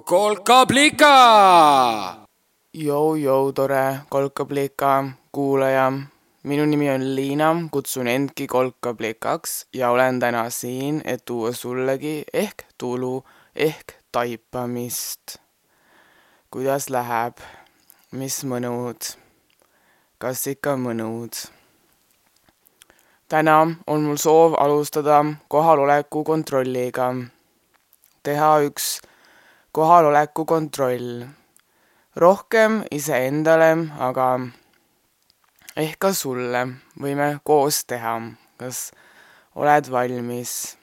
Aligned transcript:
kolkablika. 0.00 1.14
Jou-jou, 2.74 3.52
tore 3.52 3.98
kolkablika 4.08 5.04
kuulaja. 5.32 5.92
minu 6.42 6.66
nimi 6.66 6.90
on 6.90 7.16
Liina, 7.16 7.54
kutsun 7.70 8.08
endki 8.08 8.46
kolkablikaks 8.46 9.66
ja 9.72 9.90
olen 9.90 10.20
täna 10.20 10.50
siin, 10.50 11.02
et 11.04 11.24
tuua 11.24 11.52
sullegi 11.52 12.24
ehk 12.32 12.62
tulu 12.78 13.24
ehk 13.56 13.92
taipamist. 14.12 15.36
kuidas 16.50 16.90
läheb? 16.90 17.34
mis 18.12 18.44
mõnud? 18.44 19.16
kas 20.18 20.46
ikka 20.46 20.76
mõnud? 20.76 21.32
täna 23.28 23.58
on 23.86 24.00
mul 24.00 24.16
soov 24.16 24.54
alustada 24.58 25.24
kohaloleku 25.48 26.24
kontrolliga. 26.24 27.14
teha 28.22 28.58
üks 28.60 29.00
kohaloleku 29.76 30.44
kontroll. 30.44 31.24
rohkem 32.16 32.78
iseendale, 32.90 33.66
aga 34.00 34.28
ehk 35.76 35.98
ka 36.00 36.12
sulle 36.16 36.62
võime 36.96 37.26
koos 37.44 37.82
teha. 37.84 38.14
kas 38.56 38.78
oled 39.54 39.90
valmis? 39.92 40.78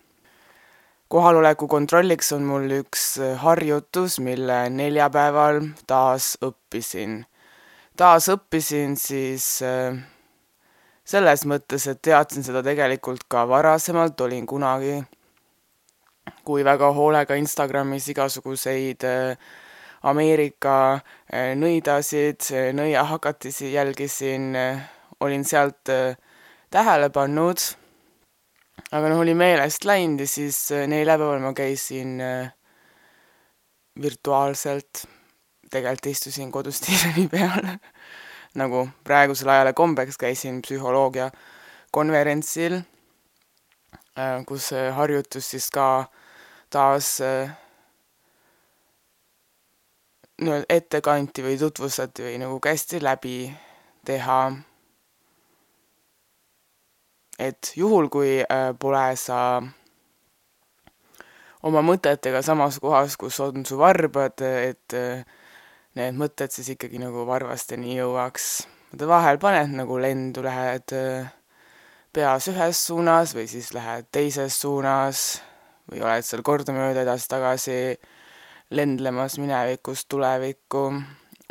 kohaloleku 1.10 1.68
kontrolliks 1.68 2.30
on 2.38 2.46
mul 2.46 2.70
üks 2.84 3.18
harjutus, 3.42 4.20
mille 4.20 4.70
neljapäeval 4.70 5.64
taas 5.90 6.38
õppisin. 6.46 7.24
taas 7.98 8.30
õppisin 8.30 8.94
siis 8.94 9.48
äh, 9.66 9.98
selles 11.04 11.48
mõttes, 11.50 11.90
et 11.90 12.02
teadsin 12.02 12.46
seda 12.46 12.62
tegelikult 12.62 13.26
ka 13.26 13.48
varasemalt, 13.50 14.22
olin 14.22 14.46
kunagi, 14.46 15.02
kui 16.44 16.64
väga 16.66 16.92
hoolega 16.96 17.36
Instagramis 17.40 18.10
igasuguseid 18.12 19.06
äh, 19.08 19.38
Ameerika 20.04 20.78
äh, 20.94 21.54
nõidasid, 21.56 22.50
nõiahakatisi 22.76 23.72
jälgisin, 23.74 24.52
äh, 24.56 24.84
olin 25.24 25.46
sealt 25.48 25.88
tähele 26.74 27.08
pannud, 27.16 27.62
aga 28.92 29.12
noh, 29.12 29.22
oli 29.24 29.36
meelest 29.38 29.86
läinud 29.88 30.26
ja 30.26 30.28
siis 30.28 30.66
neljapäeval 30.92 31.40
ma 31.40 31.54
käisin 31.56 32.18
virtuaalselt, 34.02 35.06
tegelikult 35.72 36.12
istusin 36.12 36.52
kodus 36.52 36.82
diivani 36.86 37.30
peal. 37.32 37.70
Nagu 38.60 38.84
praegusel 39.08 39.50
ajal 39.50 39.72
kombeks, 39.74 40.20
käisin 40.22 40.60
psühholoogia 40.62 41.32
konverentsil, 41.94 42.82
äh, 44.18 44.44
kus 44.50 44.74
harjutus 44.98 45.50
siis 45.54 45.70
ka 45.74 45.88
taas 46.74 47.16
äh, 47.22 47.52
nii-öelda 50.42 50.66
ette 50.74 51.02
kanti 51.06 51.46
või 51.46 51.60
tutvustati 51.62 52.26
või 52.26 52.40
nagu 52.42 52.60
kästi 52.64 53.02
läbi 53.04 53.38
teha. 54.06 54.42
et 57.40 57.72
juhul, 57.76 58.10
kui 58.10 58.42
äh, 58.42 58.72
pole 58.80 59.06
sa 59.20 59.62
oma 61.64 61.82
mõtetega 61.82 62.42
samas 62.44 62.80
kohas, 62.80 63.18
kus 63.18 63.40
on 63.40 63.66
su 63.66 63.78
varbad, 63.80 64.42
et 64.42 64.94
need 65.98 66.18
mõtted 66.18 66.54
siis 66.54 66.74
ikkagi 66.74 67.02
nagu 67.02 67.26
varvasteni 67.30 67.98
jõuaks. 67.98 68.66
vaata 68.92 69.08
vahel 69.10 69.40
paned 69.42 69.74
nagu 69.78 69.98
lendu, 70.02 70.44
lähed 70.46 70.94
äh, 70.98 71.32
peas 72.14 72.48
ühes 72.50 72.86
suunas 72.88 73.34
või 73.38 73.48
siis 73.48 73.74
lähed 73.74 74.10
teises 74.12 74.60
suunas 74.62 75.42
või 75.92 76.04
oled 76.04 76.26
seal 76.26 76.44
kordamööda 76.46 77.04
edasi-tagasi 77.04 77.78
lendlemas 78.74 79.38
minevikust 79.42 80.08
tulevikku, 80.10 80.86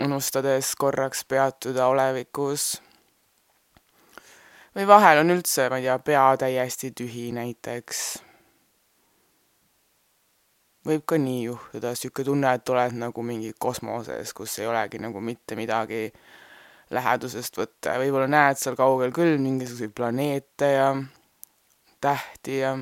unustades 0.02 0.74
korraks 0.78 1.24
peatuda 1.28 1.86
olevikus. 1.86 2.82
või 4.74 4.86
vahel 4.88 5.18
on 5.20 5.30
üldse, 5.30 5.68
ma 5.68 5.78
ei 5.78 5.88
tea, 5.88 5.98
pea 5.98 6.26
täiesti 6.40 6.90
tühi 6.96 7.30
näiteks 7.32 8.22
võib 10.86 11.04
ka 11.06 11.18
nii 11.20 11.44
juhtuda, 11.44 11.94
sihuke 11.94 12.24
tunne, 12.26 12.54
et 12.56 12.70
oled 12.74 12.96
nagu 12.98 13.22
mingi 13.22 13.52
kosmoses, 13.58 14.32
kus 14.34 14.58
ei 14.58 14.66
olegi 14.66 14.98
nagu 15.02 15.20
mitte 15.20 15.56
midagi 15.58 16.08
lähedusest 16.92 17.56
võtta 17.56 17.94
ja 17.94 18.02
võib-olla 18.02 18.28
näed 18.28 18.60
seal 18.60 18.76
kaugel 18.76 19.14
küll 19.14 19.38
mingisuguseid 19.40 19.94
planeete 19.96 20.72
ja 20.74 20.88
tähti 22.02 22.58
ja 22.58 22.74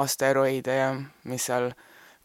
asteroide 0.00 0.76
ja 0.76 0.90
mis 1.28 1.46
seal 1.48 1.70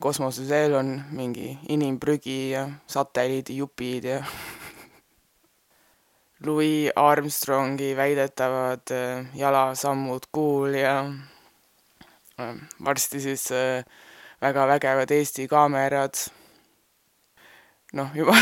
kosmoses 0.02 0.50
veel 0.50 0.76
on, 0.76 0.90
mingi 1.16 1.54
inimprügi 1.72 2.52
ja 2.52 2.68
satelliidijupid 2.88 4.10
ja 4.10 4.20
Louis 6.46 6.92
Armstrongi 6.96 7.94
väidetavad 7.98 8.92
äh, 8.92 9.26
jalasammud 9.36 10.28
kuul 10.32 10.76
ja 10.82 10.98
äh, 12.40 12.56
varsti 12.84 13.22
siis 13.22 13.52
äh, 13.52 13.86
väga 14.42 14.68
vägevad 14.68 15.12
Eesti 15.12 15.48
kaamerad. 15.48 16.14
noh, 17.94 18.12
juba 18.16 18.36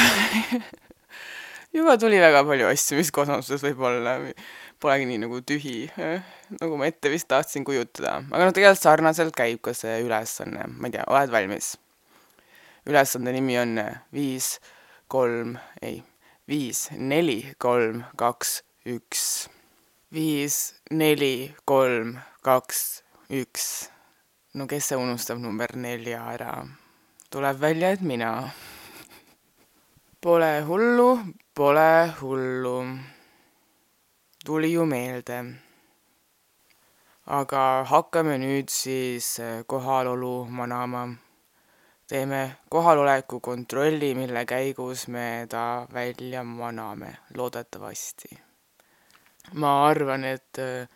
juba 1.77 1.97
tuli 1.97 2.19
väga 2.19 2.43
palju 2.43 2.67
asju, 2.67 2.97
mis 2.97 3.11
kosmoses 3.13 3.63
võib-olla 3.63 4.17
polegi 4.83 5.07
nii 5.07 5.21
nagu 5.23 5.39
tühi, 5.47 5.77
nagu 6.59 6.79
ma 6.79 6.89
ette 6.91 7.11
vist 7.13 7.29
tahtsin 7.31 7.65
kujutada. 7.67 8.17
aga 8.27 8.49
noh, 8.49 8.55
tegelikult 8.55 8.83
sarnaselt 8.83 9.35
käib 9.37 9.61
ka 9.63 9.75
see 9.77 10.01
ülesanne, 10.03 10.67
ma 10.67 10.89
ei 10.89 10.97
tea, 10.97 11.07
oled 11.07 11.33
valmis? 11.33 11.73
ülesande 12.89 13.31
nimi 13.31 13.55
on 13.61 13.79
viis, 14.13 14.57
kolm, 15.07 15.55
ei, 15.81 16.01
viis, 16.51 16.89
neli, 16.99 17.39
kolm, 17.63 18.03
kaks, 18.19 18.59
üks. 18.91 19.47
viis, 20.11 20.59
neli, 20.91 21.53
kolm, 21.69 22.17
kaks, 22.43 22.85
üks 23.31 23.71
no 24.53 24.67
kes 24.69 24.91
see 24.91 24.97
unustab 25.01 25.39
number 25.41 25.71
nelja 25.73 26.19
ära? 26.35 26.53
tuleb 27.33 27.57
välja, 27.57 27.89
et 27.95 28.01
mina. 28.05 28.29
Pole 30.21 30.51
hullu, 30.67 31.07
pole 31.57 32.13
hullu. 32.19 32.75
Tuli 34.43 34.73
ju 34.73 34.85
meelde. 34.85 35.37
aga 37.25 37.83
hakkame 37.87 38.37
nüüd 38.37 38.69
siis 38.69 39.39
eh, 39.39 39.63
kohalolu 39.65 40.45
manama. 40.45 41.07
teeme 42.07 42.55
kohaloleku 42.69 43.39
kontrolli, 43.39 44.15
mille 44.15 44.45
käigus 44.45 45.07
me 45.07 45.47
ta 45.49 45.87
välja 45.93 46.43
maname, 46.43 47.17
loodetavasti. 47.35 48.37
ma 49.53 49.87
arvan, 49.87 50.23
et 50.23 50.57
eh, 50.57 50.87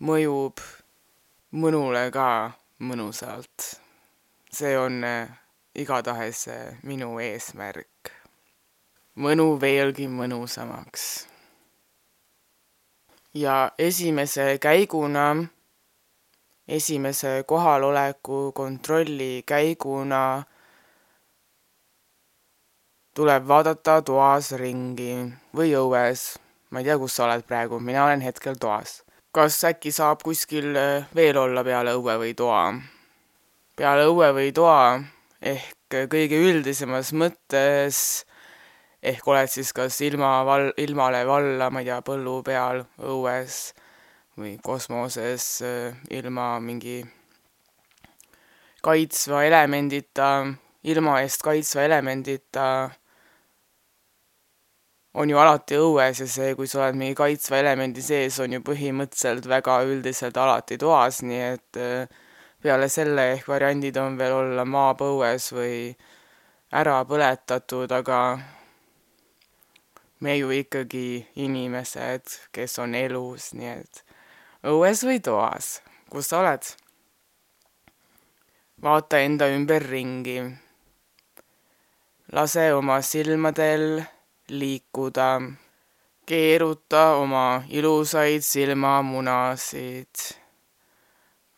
mõjub 0.00 0.60
mõnule 1.52 2.10
ka 2.10 2.52
mõnusalt. 2.80 3.80
see 4.52 4.78
on 4.78 5.04
äh, 5.04 5.28
igatahes 5.74 6.48
äh, 6.48 6.76
minu 6.82 7.18
eesmärk. 7.20 8.12
mõnu 9.16 9.60
veelgi 9.60 10.08
mõnusamaks. 10.08 11.28
Ja 13.38 13.56
esimese 13.78 14.58
käiguna, 14.58 15.26
esimese 16.68 17.44
kohaloleku 17.46 18.52
kontrolli 18.52 19.42
käiguna 19.46 20.22
tuleb 23.14 23.48
vaadata 23.48 24.00
toas 24.02 24.52
ringi 24.52 25.12
või 25.56 25.74
õues. 25.74 26.38
ma 26.70 26.80
ei 26.80 26.84
tea, 26.84 26.98
kus 26.98 27.16
sa 27.16 27.24
oled 27.24 27.46
praegu, 27.48 27.80
mina 27.80 28.04
olen 28.04 28.20
hetkel 28.20 28.58
toas 28.60 28.98
kas 29.38 29.60
äkki 29.68 29.92
saab 29.92 30.22
kuskil 30.24 30.72
äh, 30.76 31.04
veel 31.14 31.36
olla 31.38 31.62
peale 31.64 31.92
õue 31.94 32.16
või 32.18 32.34
toa? 32.34 32.72
peale 33.78 34.08
õue 34.10 34.32
või 34.34 34.52
toa 34.56 34.98
ehk 35.38 35.98
kõige 36.10 36.40
üldisemas 36.48 37.12
mõttes 37.14 38.24
ehk 39.02 39.28
oled 39.30 39.50
siis 39.50 39.72
kas 39.76 40.00
ilma 40.02 40.42
val-, 40.46 40.72
ilmale 40.76 41.24
valla, 41.26 41.70
ma 41.70 41.82
ei 41.82 41.90
tea, 41.90 42.00
põllu 42.06 42.40
peal, 42.46 42.82
õues 42.98 43.60
või 44.38 44.56
kosmoses 44.62 45.46
äh, 45.66 45.98
ilma 46.14 46.56
mingi 46.62 47.00
kaitsva 48.82 49.42
elemendita, 49.46 50.46
ilma 50.86 51.20
eest 51.22 51.42
kaitsva 51.42 51.84
elemendita. 51.88 52.66
On 55.18 55.30
ju 55.30 55.38
alati 55.40 55.78
õues 55.80 56.20
ja 56.22 56.28
see, 56.30 56.52
kui 56.54 56.68
sa 56.70 56.84
oled 56.84 56.98
mingi 56.98 57.16
kaitsva 57.18 57.58
elemendi 57.58 58.02
sees, 58.04 58.38
on 58.42 58.54
ju 58.54 58.62
põhimõtteliselt 58.62 59.48
väga 59.50 59.80
üldiselt 59.88 60.36
alati 60.38 60.78
toas, 60.78 61.22
nii 61.26 61.40
et 61.48 61.80
äh, 61.82 62.20
peale 62.62 62.90
selle 62.90 63.32
ehk 63.34 63.48
variandid 63.50 63.98
on 63.98 64.18
veel 64.18 64.36
olla 64.36 64.66
maapõues 64.66 65.50
või 65.54 65.74
ära 66.78 67.00
põletatud, 67.08 67.90
aga 67.94 68.20
me 70.20 70.36
ju 70.38 70.50
ikkagi 70.50 71.26
inimesed, 71.36 72.22
kes 72.52 72.78
on 72.78 72.94
elus, 72.94 73.52
nii 73.54 73.70
et 73.72 74.02
õues 74.66 75.04
või 75.06 75.20
toas, 75.22 75.78
kus 76.10 76.30
sa 76.30 76.42
oled? 76.42 76.66
vaata 78.82 79.18
enda 79.18 79.48
ümber 79.50 79.82
ringi. 79.82 80.40
lase 82.32 82.72
oma 82.74 83.00
silmadel 83.02 84.02
liikuda. 84.48 85.30
keeruta 86.26 87.04
oma 87.22 87.62
ilusaid 87.68 88.42
silmamunasid 88.42 90.38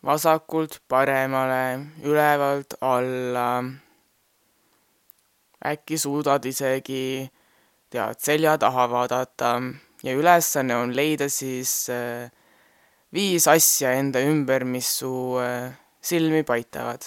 vasakult 0.03 0.81
paremale, 0.87 1.79
ülevalt 2.03 2.73
alla. 2.81 3.63
äkki 5.65 5.97
suudad 5.97 6.45
isegi, 6.45 7.31
tead, 7.91 8.19
selja 8.23 8.57
taha 8.57 8.87
vaadata 8.89 9.55
ja 10.03 10.13
ülesanne 10.15 10.75
on 10.75 10.95
leida 10.95 11.29
siis 11.29 11.89
äh, 11.91 12.31
viis 13.13 13.47
asja 13.51 13.93
enda 13.99 14.21
ümber, 14.23 14.63
mis 14.65 14.89
su 15.01 15.11
äh, 15.41 15.73
silmi 16.01 16.43
paitavad. 16.43 17.03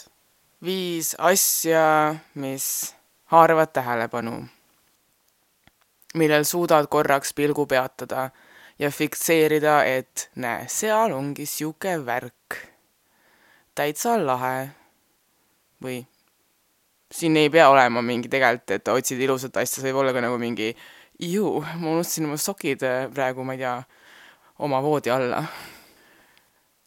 viis 0.65 1.15
asja, 1.19 2.15
mis 2.35 2.95
haaravad 3.33 3.73
tähelepanu, 3.73 4.45
millel 6.15 6.45
suudad 6.45 6.89
korraks 6.89 7.35
pilgu 7.35 7.67
peatada 7.67 8.31
ja 8.79 8.91
fikseerida, 8.91 9.83
et 9.85 10.31
näe, 10.35 10.69
seal 10.69 11.13
ongi 11.13 11.47
sihuke 11.47 11.99
värk. 12.07 12.61
täitsa 13.75 14.17
lahe. 14.27 14.71
või 15.83 16.05
siin 17.15 17.37
ei 17.39 17.51
pea 17.51 17.69
olema 17.71 18.03
mingi 18.03 18.31
tegelikult, 18.31 18.75
et 18.75 18.91
otsid 18.91 19.21
ilusat 19.23 19.57
asja, 19.63 19.79
see 19.79 19.91
võib 19.91 20.03
olla 20.03 20.15
ka 20.15 20.23
nagu 20.25 20.39
mingi 20.41 20.73
ju, 21.21 21.61
ma 21.79 21.95
unustasin 21.95 22.27
oma 22.29 22.39
sokid 22.41 22.83
äh, 22.87 23.07
praegu, 23.15 23.45
ma 23.47 23.55
ei 23.55 23.63
tea, 23.63 23.77
oma 24.67 24.83
voodi 24.83 25.13
alla. 25.15 25.45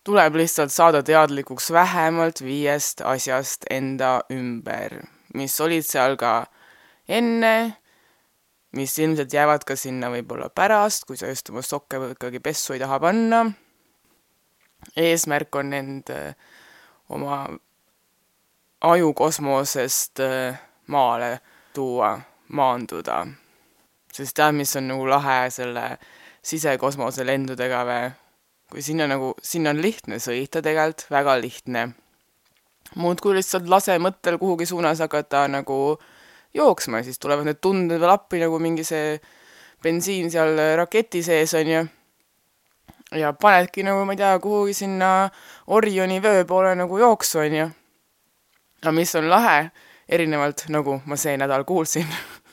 tuleb 0.08 0.38
lihtsalt 0.40 0.72
saada 0.72 1.02
teadlikuks 1.04 1.72
vähemalt 1.76 2.40
viiest 2.40 3.02
asjast 3.04 3.66
enda 3.72 4.22
ümber, 4.32 5.02
mis 5.36 5.56
olid 5.62 5.84
seal 5.84 6.16
ka 6.20 6.46
enne, 7.12 7.76
mis 8.76 8.96
ilmselt 9.00 9.34
jäävad 9.34 9.64
ka 9.68 9.76
sinna 9.76 10.12
võib-olla 10.12 10.48
pärast, 10.50 11.04
kui 11.08 11.20
sa 11.20 11.28
just 11.32 11.52
oma 11.52 11.64
sokke 11.64 12.00
ikkagi 12.14 12.40
pessu 12.44 12.76
ei 12.76 12.84
taha 12.84 13.00
panna. 13.04 13.46
eesmärk 14.96 15.56
on 15.56 15.74
end 15.74 16.12
äh, 16.12 16.36
oma 17.10 17.46
ajukosmosest 18.82 20.20
äh, 20.20 20.62
maale 20.88 21.40
tuua, 21.74 22.20
maanduda 22.48 23.26
sest 24.18 24.38
tead, 24.38 24.56
mis 24.58 24.76
on 24.80 24.90
nagu 24.92 25.08
lahe 25.10 25.48
selle 25.54 25.86
sisekosmose 26.46 27.26
lendudega 27.28 27.84
või? 27.88 28.08
kui 28.68 28.84
sinna 28.84 29.06
nagu, 29.08 29.32
sinna 29.40 29.72
on 29.72 29.80
lihtne 29.80 30.18
sõita 30.20 30.60
tegelikult, 30.64 31.06
väga 31.12 31.38
lihtne. 31.40 31.84
muudkui 33.00 33.38
lihtsalt 33.38 33.70
lase 33.72 33.96
mõttel 34.04 34.36
kuhugi 34.42 34.66
suunas 34.68 35.00
hakata 35.00 35.46
nagu 35.48 35.98
jooksma, 36.54 37.04
siis 37.04 37.20
tulevad 37.20 37.48
need 37.48 37.62
tunded 37.64 38.02
veel 38.02 38.12
appi, 38.12 38.42
nagu 38.44 38.60
mingi 38.60 38.84
see 38.84 39.16
bensiin 39.84 40.32
seal 40.32 40.60
raketi 40.80 41.24
sees 41.24 41.54
on 41.56 41.72
ju. 41.72 41.86
ja 43.16 43.32
panedki 43.34 43.88
nagu, 43.88 44.04
ma 44.06 44.18
ei 44.18 44.20
tea, 44.20 44.36
kuhugi 44.44 44.74
sinna 44.76 45.30
Orioni 45.68 46.20
vöö 46.24 46.44
poole 46.46 46.76
nagu 46.76 47.00
jooksu 47.00 47.40
on 47.46 47.60
ju. 47.62 47.70
Aga 48.82 48.92
mis 48.92 49.16
on 49.16 49.30
lahe, 49.30 49.72
erinevalt 50.10 50.68
nagu 50.70 51.02
ma 51.06 51.16
see 51.20 51.38
nädal 51.38 51.66
kuulsin 51.68 52.08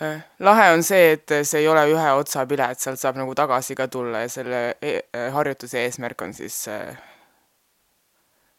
Äh, 0.00 0.24
lahe 0.38 0.72
on 0.72 0.82
see, 0.82 1.12
et 1.12 1.32
see 1.44 1.60
ei 1.60 1.66
ole 1.68 1.82
ühe 1.92 2.12
otsa 2.16 2.46
pilet, 2.48 2.80
sealt 2.80 3.00
saab 3.00 3.18
nagu 3.20 3.34
tagasi 3.36 3.74
ka 3.76 3.90
tulla 3.92 4.22
ja 4.22 4.28
selle 4.32 4.60
e 4.80 4.92
äh, 5.12 5.26
harjutuse 5.34 5.82
eesmärk 5.84 6.22
on 6.24 6.32
siis 6.32 6.56
äh, 6.72 6.94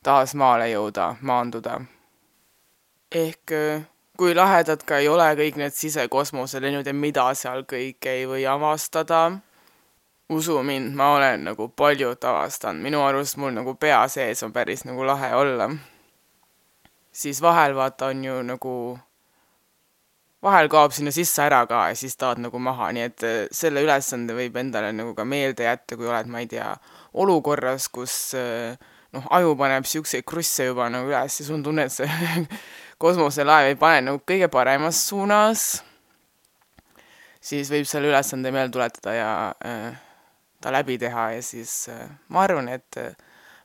taas 0.06 0.36
maale 0.38 0.68
jõuda, 0.70 1.16
maanduda. 1.22 1.80
ehk 3.12 3.54
kui 4.18 4.36
lahedad 4.36 4.86
ka 4.86 5.00
ei 5.02 5.08
ole 5.10 5.32
kõik 5.40 5.58
need 5.58 5.74
sisekosmoselennud 5.74 6.86
ja 6.86 6.94
mida 6.94 7.26
seal 7.34 7.66
kõike 7.66 8.14
ei 8.14 8.30
või 8.30 8.46
avastada, 8.46 9.24
usu 10.30 10.62
mind, 10.62 10.94
ma 10.94 11.16
olen 11.16 11.50
nagu 11.50 11.70
paljut 11.70 12.30
avastanud, 12.30 12.82
minu 12.86 13.02
arust 13.02 13.42
mul 13.42 13.58
nagu 13.58 13.74
pea 13.74 14.06
sees 14.08 14.46
on 14.46 14.54
päris 14.54 14.86
nagu 14.86 15.06
lahe 15.06 15.34
olla. 15.34 15.72
Siis 17.14 17.42
vahel 17.42 17.76
vaata 17.78 18.10
on 18.12 18.24
ju 18.26 18.38
nagu 18.46 18.76
vahel 20.44 20.68
kaob 20.72 20.92
sinna 20.96 21.12
sisse 21.16 21.44
ära 21.46 21.64
ka 21.70 21.86
ja 21.92 21.98
siis 21.98 22.18
tahad 22.20 22.42
nagu 22.44 22.60
maha, 22.60 22.90
nii 22.96 23.06
et 23.08 23.26
äh, 23.28 23.38
selle 23.56 23.84
ülesande 23.86 24.36
võib 24.36 24.58
endale 24.60 24.92
nagu 24.96 25.14
ka 25.16 25.26
meelde 25.28 25.68
jätta, 25.68 25.98
kui 26.00 26.10
oled, 26.10 26.30
ma 26.32 26.44
ei 26.44 26.50
tea, 26.52 26.74
olukorras, 27.24 27.88
kus 27.94 28.16
äh, 28.40 28.76
noh, 29.16 29.28
aju 29.38 29.56
paneb 29.60 29.88
siukseid 29.88 30.26
krusse 30.28 30.68
juba 30.68 30.90
nagu 30.92 31.12
üles 31.12 31.40
ja 31.40 31.48
sul 31.48 31.60
on 31.60 31.68
tunne, 31.70 31.88
et 31.88 31.96
see 31.96 32.44
kosmoselaev 33.04 33.72
ei 33.72 33.80
pane 33.80 34.02
nagu 34.10 34.24
kõige 34.28 34.50
paremas 34.52 35.00
suunas, 35.08 35.68
siis 37.44 37.72
võib 37.72 37.88
selle 37.90 38.12
ülesande 38.12 38.52
meelde 38.56 38.76
tuletada 38.76 39.16
ja 39.16 39.30
äh, 39.64 39.94
ta 40.64 40.74
läbi 40.76 40.98
teha 41.00 41.30
ja 41.38 41.46
siis 41.46 41.86
ma 42.32 42.44
arvan, 42.44 42.68
et 42.72 43.00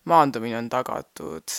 maandumine 0.09 0.59
on 0.59 0.71
tagatud 0.71 1.59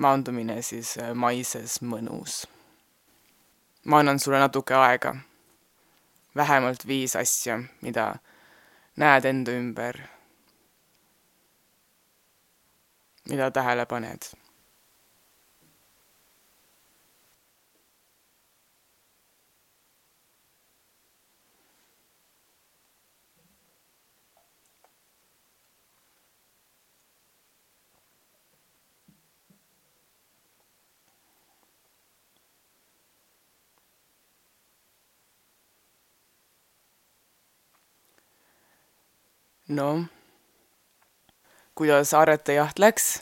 maandumine 0.00 0.62
siis 0.64 0.96
äh, 0.98 1.12
maises 1.14 1.80
mõnus. 1.82 2.46
ma 3.84 3.98
annan 4.00 4.18
sulle 4.18 4.38
natuke 4.38 4.74
aega. 4.74 5.16
vähemalt 6.36 6.86
viis 6.86 7.16
asja, 7.16 7.60
mida 7.80 8.14
näed 8.96 9.24
enda 9.24 9.52
ümber, 9.52 10.00
mida 13.28 13.50
tähele 13.50 13.86
paned 13.86 14.39
noh, 39.70 40.02
kuidas 41.78 42.10
aretejaht 42.14 42.80
läks? 42.82 43.20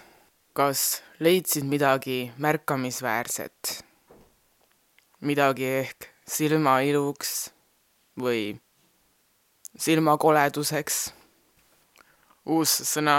kas 0.56 1.02
leidsid 1.20 1.66
midagi 1.68 2.32
märkamisväärset? 2.40 3.84
midagi 5.20 5.68
ehk 5.82 6.08
silmailuks 6.24 7.50
või 8.16 8.56
silmakoleduseks? 9.76 11.12
uus 12.48 12.72
sõna. 12.94 13.18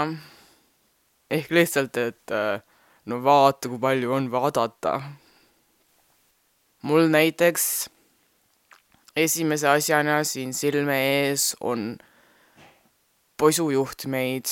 ehk 1.30 1.54
lihtsalt, 1.54 2.02
et 2.02 2.36
no 3.06 3.22
vaata, 3.22 3.70
kui 3.70 3.78
palju 3.78 4.12
on 4.18 4.30
vaadata. 4.34 4.98
mul 6.82 7.06
näiteks 7.14 7.88
esimese 9.14 9.68
asjana 9.68 10.24
siin 10.24 10.50
silme 10.54 10.98
ees 10.98 11.52
on 11.60 11.92
poisujuhtmeid. 13.40 14.44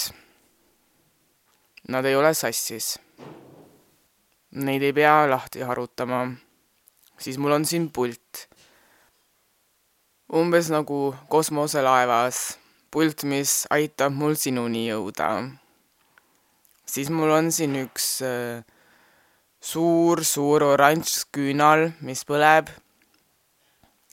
Nad 1.89 2.05
ei 2.05 2.17
ole 2.17 2.33
sassis. 2.35 2.97
Neid 4.65 4.83
ei 4.83 4.95
pea 4.97 5.27
lahti 5.29 5.61
harutama. 5.61 6.33
siis 7.19 7.39
mul 7.39 7.53
on 7.53 7.65
siin 7.65 7.91
pult. 7.93 8.49
umbes 10.33 10.71
nagu 10.71 11.15
kosmoselaevas. 11.29 12.59
pult, 12.91 13.23
mis 13.23 13.67
aitab 13.71 14.13
mul 14.13 14.35
sinuni 14.35 14.89
jõuda. 14.89 15.29
siis 16.87 17.11
mul 17.11 17.31
on 17.31 17.53
siin 17.53 17.77
üks 17.85 18.23
äh, 18.25 18.65
suur-suur 19.61 20.63
oranž 20.63 21.27
küünal, 21.33 21.91
mis 22.01 22.25
põleb. 22.25 22.73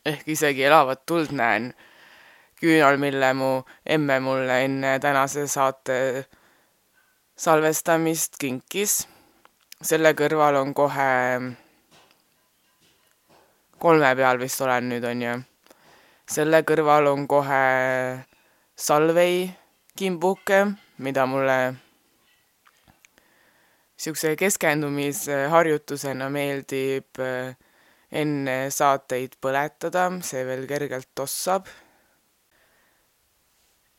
ehk 0.05 0.27
isegi 0.27 0.67
elavat 0.67 1.05
tuld 1.05 1.31
näen 1.31 1.73
küünal, 2.65 2.97
mille 2.97 3.33
mu 3.37 3.51
emme 3.85 4.19
mulle 4.19 4.63
enne 4.65 4.97
tänase 4.99 5.47
saate 5.47 6.25
salvestamist 7.37 8.39
kinkis. 8.39 9.07
selle 9.85 10.13
kõrval 10.17 10.55
on 10.55 10.71
kohe, 10.73 11.09
kolme 13.77 14.11
peal 14.15 14.39
vist 14.41 14.61
olen 14.63 14.89
nüüd, 14.89 15.03
on 15.05 15.21
ju. 15.21 15.35
selle 16.31 16.63
kõrval 16.65 17.11
on 17.11 17.27
kohe 17.27 17.65
salvei 18.75 19.51
kimbuke, 19.97 20.65
mida 20.97 21.25
mulle 21.25 21.59
niisuguse 23.95 24.35
keskendumisharjutusena 24.39 26.29
meeldib 26.29 27.19
eh, 27.19 27.55
enne 28.11 28.57
saateid 28.71 29.37
põletada, 29.41 30.09
see 30.23 30.43
veel 30.47 30.65
kergelt 30.67 31.11
tossab 31.15 31.67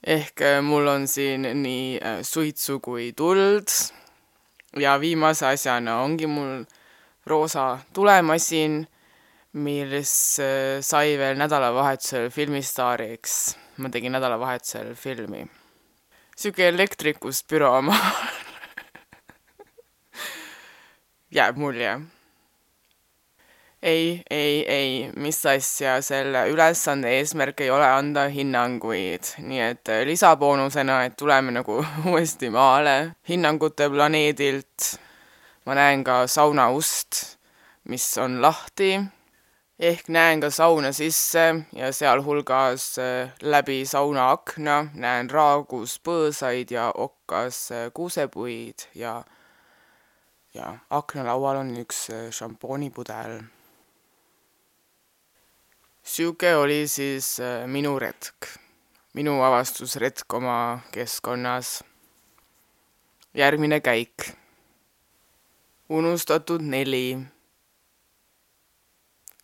ehk 0.06 0.40
äh, 0.40 0.60
mul 0.62 0.86
on 0.86 1.08
siin 1.10 1.42
nii 1.62 1.98
äh, 1.98 2.20
suitsu 2.22 2.78
kui 2.80 3.12
tuld 3.12 3.66
ja 4.78 5.00
viimase 5.02 5.46
asjana 5.48 5.98
ongi 6.02 6.26
mul 6.30 6.62
roosa 7.26 7.78
tulemasin, 7.92 8.86
mis 9.52 10.38
äh, 10.38 10.78
sai 10.80 11.18
veel 11.18 11.38
nädalavahetusel 11.38 12.30
filmistaariks. 12.30 13.56
ma 13.76 13.88
tegin 13.90 14.12
nädalavahetusel 14.12 14.94
filmi. 14.94 15.46
sihuke 16.36 16.68
elektrikust 16.68 17.48
büromaa 17.50 17.96
jääb 21.36 21.56
mulje 21.56 22.00
ei, 23.86 24.22
ei, 24.30 24.66
ei, 24.68 25.12
mis 25.16 25.46
asja, 25.46 26.00
selle 26.02 26.48
ülesande 26.50 27.12
eesmärk 27.20 27.60
ei 27.62 27.70
ole 27.70 27.86
anda 27.86 28.24
hinnanguid, 28.32 29.30
nii 29.46 29.62
et 29.62 29.90
äh, 29.94 30.02
lisaboonusena, 30.08 31.04
et 31.06 31.14
tuleme 31.16 31.54
nagu 31.54 31.78
uuesti 32.10 32.50
maale 32.50 32.96
hinnangute 33.28 33.88
planeedilt. 33.90 34.96
ma 35.66 35.74
näen 35.74 36.04
ka 36.06 36.26
sauna 36.30 36.68
ust, 36.70 37.38
mis 37.90 38.06
on 38.22 38.40
lahti, 38.42 39.00
ehk 39.78 40.10
näen 40.10 40.42
ka 40.42 40.50
sauna 40.50 40.92
sisse 40.92 41.46
ja 41.74 41.92
sealhulgas 41.92 42.98
äh, 42.98 43.32
läbi 43.42 43.84
sauna 43.86 44.30
akna 44.34 44.84
näen 44.94 45.30
raagus 45.30 46.00
põõsaid 46.02 46.74
ja 46.74 46.90
okkas 46.94 47.70
äh, 47.70 47.90
kuusepuid 47.94 48.90
ja 48.94 49.20
ja 50.54 50.78
aknalaual 50.90 51.60
on 51.60 51.76
üks 51.84 52.08
šampoonipudel 52.32 53.44
sihuke 56.06 56.54
oli 56.56 56.86
siis 56.88 57.40
äh, 57.40 57.66
minu 57.66 57.98
retk, 57.98 58.46
minu 59.14 59.40
avastusretk 59.42 60.34
oma 60.34 60.80
keskkonnas. 60.92 61.84
järgmine 63.34 63.80
käik. 63.80 64.30
unustatud 65.88 66.62
neli. 66.62 67.18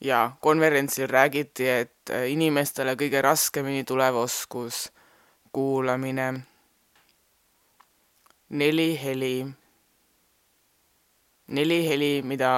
ja 0.00 0.32
konverentsil 0.40 1.06
räägiti, 1.06 1.68
et 1.68 2.10
äh, 2.10 2.30
inimestele 2.30 2.94
kõige 2.94 3.22
raskemini 3.22 3.84
tulev 3.84 4.16
oskus, 4.16 4.92
kuulamine. 5.52 6.46
neli 8.48 9.00
heli. 9.04 9.46
neli 11.46 11.88
heli, 11.88 12.22
mida 12.22 12.52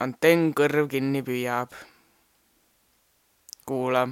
antenn 0.00 0.50
kõrv 0.54 0.90
kinni 0.90 1.22
püüab 1.22 1.78
kuula. 3.68 4.08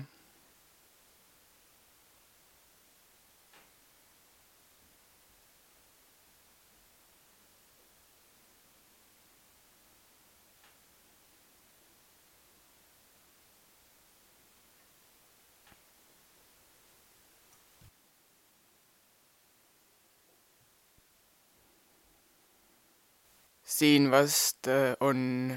siin 23.77 24.11
vast 24.11 24.69
äh, 24.69 24.97
on 25.01 25.53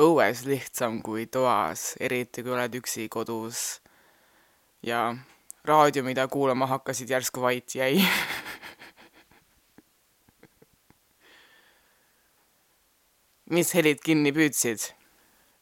õues 0.00 0.44
lihtsam 0.48 1.02
kui 1.04 1.26
toas, 1.26 1.94
eriti 2.00 2.42
kui 2.42 2.52
oled 2.56 2.74
üksi 2.80 3.08
kodus. 3.12 3.80
ja 4.82 5.16
raadio, 5.64 6.02
mida 6.04 6.28
kuulama 6.28 6.66
hakkasid, 6.66 7.10
järsku 7.10 7.40
vait 7.40 7.74
jäi 7.74 8.00
mis 13.54 13.74
helid 13.74 14.00
kinni 14.00 14.32
püüdsid? 14.32 14.80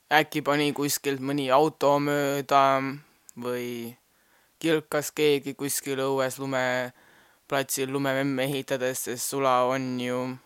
äkki 0.08 0.42
pani 0.42 0.72
kuskilt 0.72 1.20
mõni 1.20 1.50
auto 1.52 1.98
mööda 2.00 2.80
või 3.36 3.96
kilkas 4.62 5.10
keegi 5.12 5.54
kuskil 5.54 5.98
õues 6.00 6.38
lumeplatsil 6.40 7.90
lumememme 7.92 8.44
ehitades, 8.48 8.98
sest 9.08 9.34
sula 9.34 9.62
on 9.68 10.00
ju 10.00 10.38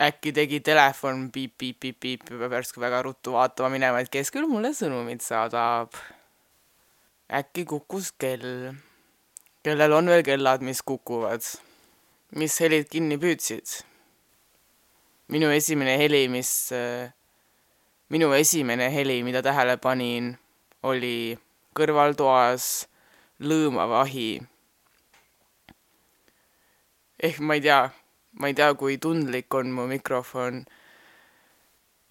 äkki 0.00 0.32
tegi 0.34 0.60
telefon 0.60 1.28
piip-piip-piip-piip 1.30 2.26
peab 2.26 2.52
järsku 2.58 2.82
väga 2.82 3.02
ruttu 3.06 3.34
vaatama 3.36 3.70
minema, 3.76 4.00
et 4.02 4.10
kes 4.10 4.32
küll 4.34 4.48
mulle 4.50 4.74
sõnumit 4.74 5.22
saadab. 5.22 5.94
äkki 7.30 7.64
kukkus 7.64 8.12
kell. 8.18 8.74
kellel 9.62 9.92
on 9.92 10.06
veel 10.10 10.22
kellad, 10.22 10.62
mis 10.62 10.82
kukuvad? 10.82 11.42
mis 12.34 12.58
helid 12.60 12.88
kinni 12.90 13.18
püüdsid? 13.18 13.84
minu 15.28 15.50
esimene 15.50 15.96
heli, 15.98 16.28
mis, 16.28 16.70
minu 18.10 18.32
esimene 18.32 18.90
heli, 18.92 19.22
mida 19.22 19.42
tähele 19.42 19.76
panin, 19.76 20.34
oli 20.82 21.38
kõrvaltoas 21.74 22.88
lõõmav 23.40 23.94
ahi. 24.02 24.42
ehk 27.22 27.38
ma 27.38 27.54
ei 27.54 27.62
tea 27.62 28.03
ma 28.38 28.50
ei 28.50 28.54
tea, 28.54 28.74
kui 28.74 28.98
tundlik 28.98 29.54
on 29.54 29.70
mu 29.72 29.86
mikrofon. 29.90 30.64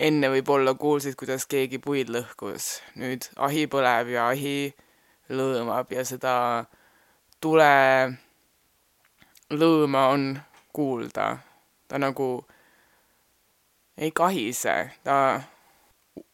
enne 0.03 0.27
võib-olla 0.33 0.73
kuulsid, 0.73 1.15
kuidas 1.15 1.45
keegi 1.45 1.79
puid 1.79 2.09
lõhkus. 2.09 2.81
nüüd 2.95 3.27
ahi 3.35 3.67
põleb 3.67 4.09
ja 4.15 4.27
ahi 4.27 4.73
lõõmab 5.29 5.91
ja 5.93 6.03
seda 6.05 6.35
tule 7.41 7.69
lõõma 9.51 10.07
on 10.15 10.39
kuulda. 10.73 11.37
ta 11.87 11.97
nagu 11.97 12.45
ei 13.97 14.11
kahise, 14.11 14.91
ta 15.03 15.43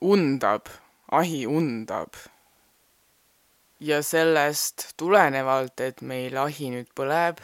undab, 0.01 0.69
ahi 1.11 1.45
undab. 1.47 2.13
ja 3.79 4.01
sellest 4.03 4.93
tulenevalt, 4.97 5.79
et 5.79 6.01
meil 6.01 6.37
ahi 6.37 6.69
nüüd 6.71 6.89
põleb, 6.95 7.39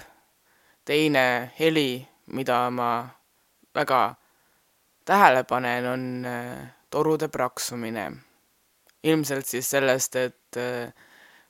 teine 0.85 1.51
heli 1.59 2.07
mida 2.25 2.69
ma 2.69 3.07
väga 3.75 4.15
tähele 5.05 5.43
panen, 5.43 5.85
on 5.85 6.25
äh, 6.25 6.67
torude 6.89 7.27
praksumine. 7.27 8.11
ilmselt 9.03 9.45
siis 9.45 9.69
sellest, 9.69 10.15
et 10.15 10.57
äh, 10.57 10.93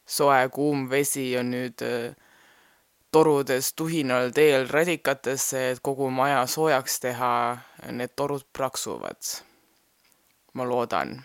soe 0.06 0.50
kuum 0.52 0.90
vesi 0.90 1.38
on 1.40 1.54
nüüd 1.54 1.82
äh, 1.82 2.16
torudes 3.12 3.74
tuhinal 3.74 4.34
teel 4.36 4.68
radikatesse, 4.68 5.70
et 5.72 5.80
kogu 5.80 6.10
maja 6.12 6.46
soojaks 6.48 7.00
teha, 7.00 7.58
need 7.92 8.12
torud 8.16 8.44
praksuvad. 8.54 9.22
ma 10.54 10.64
loodan, 10.64 11.24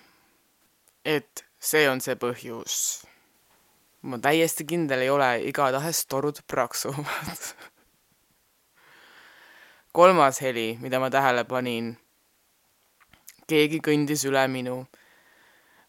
et 1.05 1.45
see 1.59 1.89
on 1.91 2.01
see 2.01 2.15
põhjus. 2.15 2.77
ma 4.03 4.19
täiesti 4.19 4.65
kindel 4.65 5.03
ei 5.03 5.11
ole, 5.11 5.33
igatahes 5.51 6.07
torud 6.07 6.39
praksuvad 6.53 7.70
kolmas 9.93 10.41
heli, 10.41 10.79
mida 10.81 11.01
ma 11.01 11.11
tähele 11.11 11.45
panin. 11.45 11.97
keegi 13.51 13.81
kõndis 13.83 14.23
üle 14.29 14.47
minu. 14.49 14.87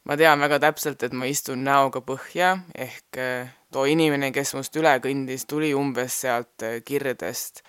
ma 0.03 0.17
tean 0.17 0.39
väga 0.41 0.57
täpselt, 0.59 1.03
et 1.03 1.13
ma 1.13 1.25
istun 1.29 1.63
näoga 1.63 2.01
põhja 2.01 2.55
ehk 2.75 3.17
äh, 3.17 3.51
too 3.71 3.85
inimene, 3.85 4.31
kes 4.31 4.55
must 4.57 4.75
üle 4.75 4.95
kõndis, 5.03 5.45
tuli 5.45 5.73
umbes 5.77 6.21
sealt 6.21 6.65
äh, 6.65 6.81
kirdest 6.85 7.61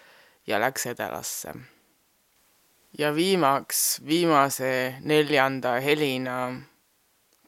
ja 0.47 0.61
läks 0.61 0.87
edelasse. 0.87 1.53
ja 2.99 3.13
viimaks, 3.15 4.01
viimase 4.07 4.97
neljanda 5.01 5.77
helina 5.81 6.39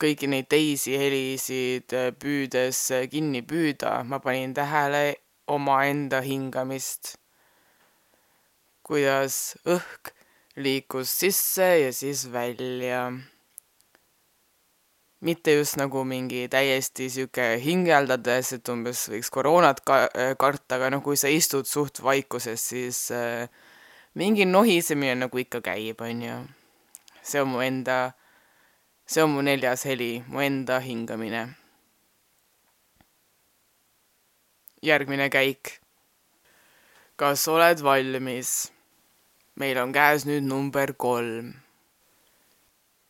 kõiki 0.00 0.28
neid 0.28 0.52
teisi 0.52 0.98
helisid 1.00 1.96
äh, 1.96 2.12
püüdes 2.12 2.90
kinni 3.10 3.42
püüda, 3.42 4.02
ma 4.04 4.20
panin 4.20 4.52
tähele 4.54 5.14
omaenda 5.48 6.20
hingamist 6.20 7.16
kuidas 8.84 9.56
õhk 9.64 10.12
liikus 10.56 11.10
sisse 11.20 11.78
ja 11.80 11.92
siis 11.92 12.32
välja. 12.32 13.12
mitte 15.20 15.54
just 15.54 15.76
nagu 15.80 16.02
mingi 16.04 16.48
täiesti 16.52 17.08
sihuke 17.10 17.56
hingeldades, 17.56 18.52
et 18.52 18.68
umbes 18.68 19.06
võiks 19.08 19.30
koroonat 19.32 19.80
ka-, 19.80 20.10
karta, 20.36 20.76
aga 20.76 20.90
noh, 20.92 21.00
kui 21.02 21.16
sa 21.16 21.30
istud 21.32 21.64
suht 21.64 22.02
vaikuses, 22.04 22.60
siis 22.60 23.08
äh, 23.08 23.48
mingi 24.14 24.44
nohisemine 24.44 25.14
nagu 25.24 25.40
ikka 25.40 25.62
käib, 25.64 26.04
on 26.04 26.22
ju. 26.22 26.36
see 27.22 27.40
on 27.40 27.48
mu 27.48 27.64
enda, 27.64 28.12
see 29.06 29.24
on 29.24 29.32
mu 29.32 29.40
neljas 29.40 29.86
heli, 29.88 30.22
mu 30.28 30.44
enda 30.44 30.78
hingamine. 30.84 31.48
järgmine 34.84 35.30
käik. 35.32 35.80
kas 37.16 37.48
oled 37.48 37.80
valmis? 37.80 38.73
Meil 39.54 39.78
on 39.78 39.92
käes 39.94 40.26
nüüd 40.26 40.46
number 40.46 40.94
kolm. 40.98 41.54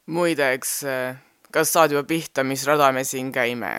muideks, 0.06 0.72
kas 1.50 1.72
saad 1.72 1.92
juba 1.94 2.06
pihta, 2.08 2.44
mis 2.44 2.66
rada 2.66 2.92
me 2.92 3.04
siin 3.04 3.32
käime? 3.32 3.72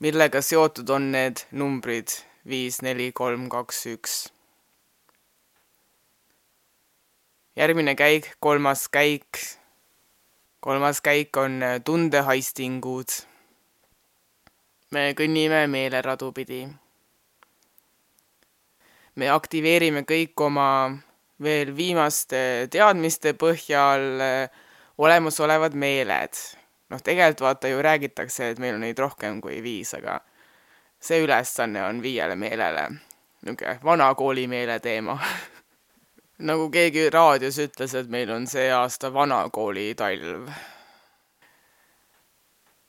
millega 0.00 0.40
seotud 0.42 0.88
on 0.90 1.10
need 1.12 1.44
numbrid 1.52 2.12
viis, 2.48 2.80
neli, 2.82 3.12
kolm, 3.12 3.48
kaks, 3.48 3.84
üks? 3.94 4.14
järgmine 7.56 7.94
käik, 7.94 8.34
kolmas 8.40 8.88
käik. 8.88 9.38
kolmas 10.60 11.00
käik 11.00 11.36
on 11.36 11.60
tundehaistingud. 11.84 13.20
me 14.90 15.12
kõnnime 15.18 15.66
meeleradu 15.66 16.32
pidi. 16.32 16.66
Me 19.14 19.30
aktiveerime 19.30 20.02
kõik 20.08 20.40
oma 20.40 20.68
veel 21.42 21.72
viimaste 21.76 22.68
teadmiste 22.70 23.34
põhjal 23.38 24.04
äh, 24.22 24.60
olemasolevad 24.98 25.74
meeled. 25.74 26.38
noh, 26.90 27.00
tegelikult 27.02 27.40
vaata 27.40 27.68
ju 27.68 27.82
räägitakse, 27.82 28.50
et 28.50 28.58
meil 28.58 28.76
on 28.76 28.84
neid 28.86 28.98
rohkem 28.98 29.40
kui 29.40 29.62
viis, 29.62 29.94
aga 29.94 30.20
see 31.00 31.22
ülesanne 31.24 31.82
on 31.84 32.02
viiele 32.02 32.36
meelele. 32.36 32.88
niisugune 33.44 33.78
vanakooli 33.84 34.46
meele 34.48 34.78
teema 34.80 35.18
nagu 36.48 36.68
keegi 36.70 37.10
raadios 37.10 37.58
ütles, 37.62 37.94
et 37.94 38.08
meil 38.10 38.30
on 38.30 38.46
see 38.46 38.70
aasta 38.72 39.12
vanakooli 39.12 39.94
talv. 39.94 40.48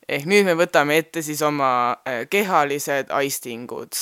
ehk 0.08 0.26
nüüd 0.30 0.46
me 0.46 0.54
võtame 0.54 1.00
ette 1.02 1.22
siis 1.26 1.42
oma 1.42 1.98
äh, 2.08 2.28
kehalised 2.30 3.10
aistingud, 3.10 3.94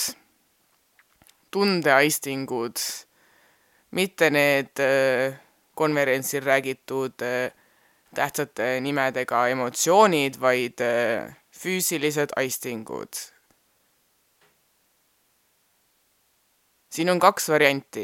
tundeaistingud, 1.53 2.81
mitte 3.93 4.29
need 4.33 4.81
äh, 4.81 5.37
konverentsil 5.77 6.43
räägitud 6.45 7.21
äh, 7.25 7.53
tähtsate 8.15 8.79
nimedega 8.81 9.47
emotsioonid, 9.53 10.41
vaid 10.41 10.81
füüsilised 11.53 12.35
aistingud. 12.37 13.29
siin 16.93 17.09
on 17.09 17.17
kaks 17.19 17.49
varianti 17.49 18.03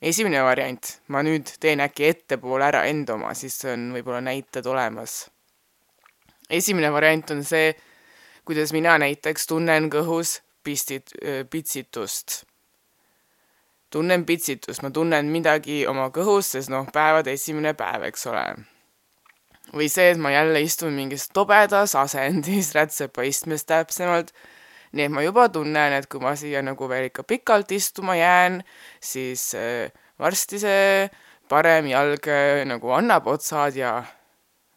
esimene 0.00 0.40
variant, 0.44 0.94
ma 1.12 1.22
nüüd 1.24 1.50
teen 1.60 1.82
äkki 1.84 2.08
ettepoole 2.08 2.64
ära 2.70 2.84
enda 2.88 3.16
oma, 3.18 3.34
siis 3.36 3.58
on 3.68 3.90
võib-olla 3.94 4.22
näited 4.24 4.66
olemas. 4.66 5.28
esimene 6.50 6.90
variant 6.92 7.30
on 7.30 7.44
see, 7.44 7.74
kuidas 8.44 8.72
mina 8.72 8.96
näiteks 8.98 9.46
tunnen 9.46 9.90
kõhus 9.92 10.40
pistit-, 10.64 11.14
pitsitust. 11.50 12.44
tunnen 13.90 14.24
pitsitust, 14.26 14.82
ma 14.82 14.90
tunnen 14.90 15.26
midagi 15.32 15.86
oma 15.86 16.10
kõhus, 16.14 16.52
sest 16.54 16.70
noh, 16.70 16.86
päevade 16.92 17.32
esimene 17.34 17.74
päev, 17.74 18.06
eks 18.10 18.26
ole. 18.30 18.44
või 19.74 19.88
see, 19.88 20.10
et 20.10 20.18
ma 20.18 20.32
jälle 20.34 20.62
istun 20.62 20.94
mingis 20.94 21.28
tobedas 21.34 21.94
asendis, 21.94 22.72
rätsepa 22.78 23.22
istmes 23.22 23.64
täpsemalt 23.64 24.34
nii 24.92 25.06
et 25.06 25.12
ma 25.14 25.22
juba 25.22 25.46
tunnen, 25.52 25.94
et 25.94 26.08
kui 26.10 26.22
ma 26.22 26.34
siia 26.38 26.62
nagu 26.66 26.88
veel 26.90 27.08
ikka 27.10 27.22
pikalt 27.28 27.70
istuma 27.74 28.16
jään, 28.18 28.60
siis 29.00 29.52
äh, 29.54 29.92
varsti 30.18 30.58
see 30.62 31.10
parem 31.50 31.90
jalg 31.90 32.26
äh, 32.30 32.64
nagu 32.68 32.90
annab 32.96 33.28
otsad 33.30 33.78
ja 33.78 34.00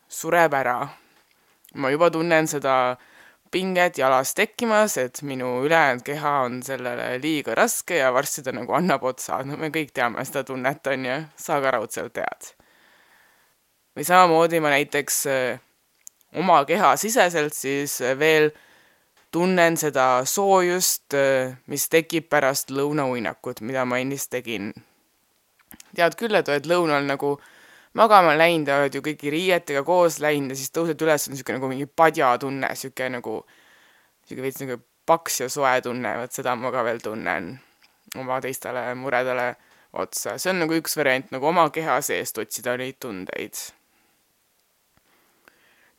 sureb 0.10 0.54
ära. 0.54 0.78
ma 1.74 1.90
juba 1.90 2.12
tunnen 2.14 2.48
seda 2.48 2.98
pinget 3.54 3.98
jalas 4.02 4.34
tekkimas, 4.34 4.98
et 4.98 5.22
minu 5.22 5.60
ülejäänud 5.68 6.04
keha 6.06 6.34
on 6.48 6.58
sellele 6.66 7.20
liiga 7.22 7.56
raske 7.56 8.00
ja 8.00 8.10
varsti 8.14 8.44
ta 8.44 8.54
nagu 8.56 8.74
annab 8.74 9.06
otsad, 9.06 9.46
no 9.50 9.58
me 9.62 9.70
kõik 9.74 9.94
teame 9.94 10.26
seda 10.26 10.44
tunnet, 10.48 10.82
on 10.90 11.06
ju, 11.06 11.20
sa 11.38 11.60
ka 11.62 11.76
raudselt 11.78 12.16
tead. 12.18 12.54
või 13.94 14.06
samamoodi 14.08 14.60
ma 14.60 14.74
näiteks 14.74 15.20
äh, 15.30 15.60
oma 16.42 16.64
kehasiseselt 16.66 17.54
siis 17.54 18.00
veel 18.20 18.50
tunnen 19.32 19.78
seda 19.78 20.26
soojust, 20.26 21.14
äh, 21.14 21.54
mis 21.68 21.86
tekib 21.90 22.30
pärast 22.30 22.74
lõunauinakut, 22.74 23.62
mida 23.62 23.86
ma 23.86 24.02
ennist 24.02 24.32
tegin. 24.34 24.74
tead 25.96 26.18
küll, 26.18 26.36
et 26.36 26.50
oled 26.50 26.66
lõunal 26.66 27.06
nagu 27.06 27.38
magama 27.94 28.38
läinud 28.38 28.72
oled 28.74 28.96
ju 28.96 29.04
kõigi 29.06 29.34
riietega 29.34 29.84
koos 29.88 30.20
läinud 30.24 30.54
ja 30.54 30.58
siis 30.60 30.74
tõused 30.74 31.02
üles, 31.06 31.28
on 31.28 31.36
niisugune 31.36 31.60
nagu 31.60 31.70
mingi 31.70 31.86
padjatunne, 31.86 32.72
niisugune 32.72 33.20
nagu, 33.20 33.36
niisugune 34.24 34.48
veits 34.48 34.64
nagu 34.64 34.80
paks 35.06 35.42
ja 35.44 35.50
soe 35.52 35.76
tunne, 35.84 36.16
vot 36.22 36.34
seda 36.34 36.56
ma 36.56 36.72
ka 36.72 36.84
veel 36.88 37.02
tunnen 37.04 37.54
oma 38.20 38.40
teistele 38.42 38.94
muredele 38.96 39.56
otsa. 39.94 40.38
see 40.38 40.52
on 40.52 40.64
nagu 40.64 40.76
üks 40.78 40.98
variant, 40.98 41.32
nagu 41.34 41.48
oma 41.50 41.70
keha 41.74 42.00
seest 42.02 42.38
otsida 42.42 42.76
neid 42.78 43.00
tundeid. 43.00 43.60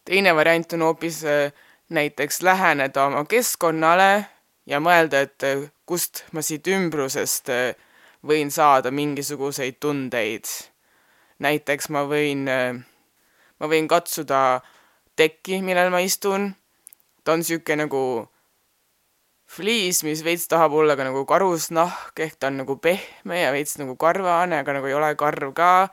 teine 0.05 0.35
variant 0.37 0.73
on 0.73 0.87
hoopis 0.89 1.25
äh, 1.25 1.53
näiteks 1.89 2.43
läheneda 2.43 3.07
oma 3.07 3.25
keskkonnale 3.25 4.27
ja 4.67 4.81
mõelda, 4.81 5.25
et 5.29 5.43
äh, 5.47 5.67
kust 5.87 6.25
ma 6.33 6.43
siit 6.43 6.69
ümbrusest 6.69 7.51
äh, 7.53 7.75
võin 8.25 8.51
saada 8.51 8.91
mingisuguseid 8.91 9.81
tundeid. 9.81 10.49
Näiteks 11.43 11.91
ma 11.95 12.05
võin, 12.11 12.47
äh, 12.49 12.77
ma 13.59 13.71
võin 13.71 13.89
katsuda 13.89 14.61
tekki, 15.17 15.63
millel 15.63 15.91
ma 15.91 16.03
istun. 16.05 16.55
ta 17.25 17.33
on 17.33 17.41
niisugune 17.41 17.87
nagu 17.87 18.29
fliis, 19.49 20.03
mis 20.05 20.25
veits 20.25 20.49
tahab 20.51 20.75
olla 20.77 20.97
ka 20.97 21.07
nagu 21.07 21.25
karusnahk, 21.29 22.13
ehk 22.21 22.37
ta 22.39 22.51
on 22.51 22.61
nagu 22.63 22.77
pehme 22.77 23.39
ja 23.41 23.53
veits 23.55 23.79
nagu 23.81 23.97
karvane, 23.97 24.59
aga 24.61 24.77
nagu 24.77 24.91
ei 24.91 24.97
ole 24.99 25.15
karv 25.17 25.55
ka. 25.55 25.89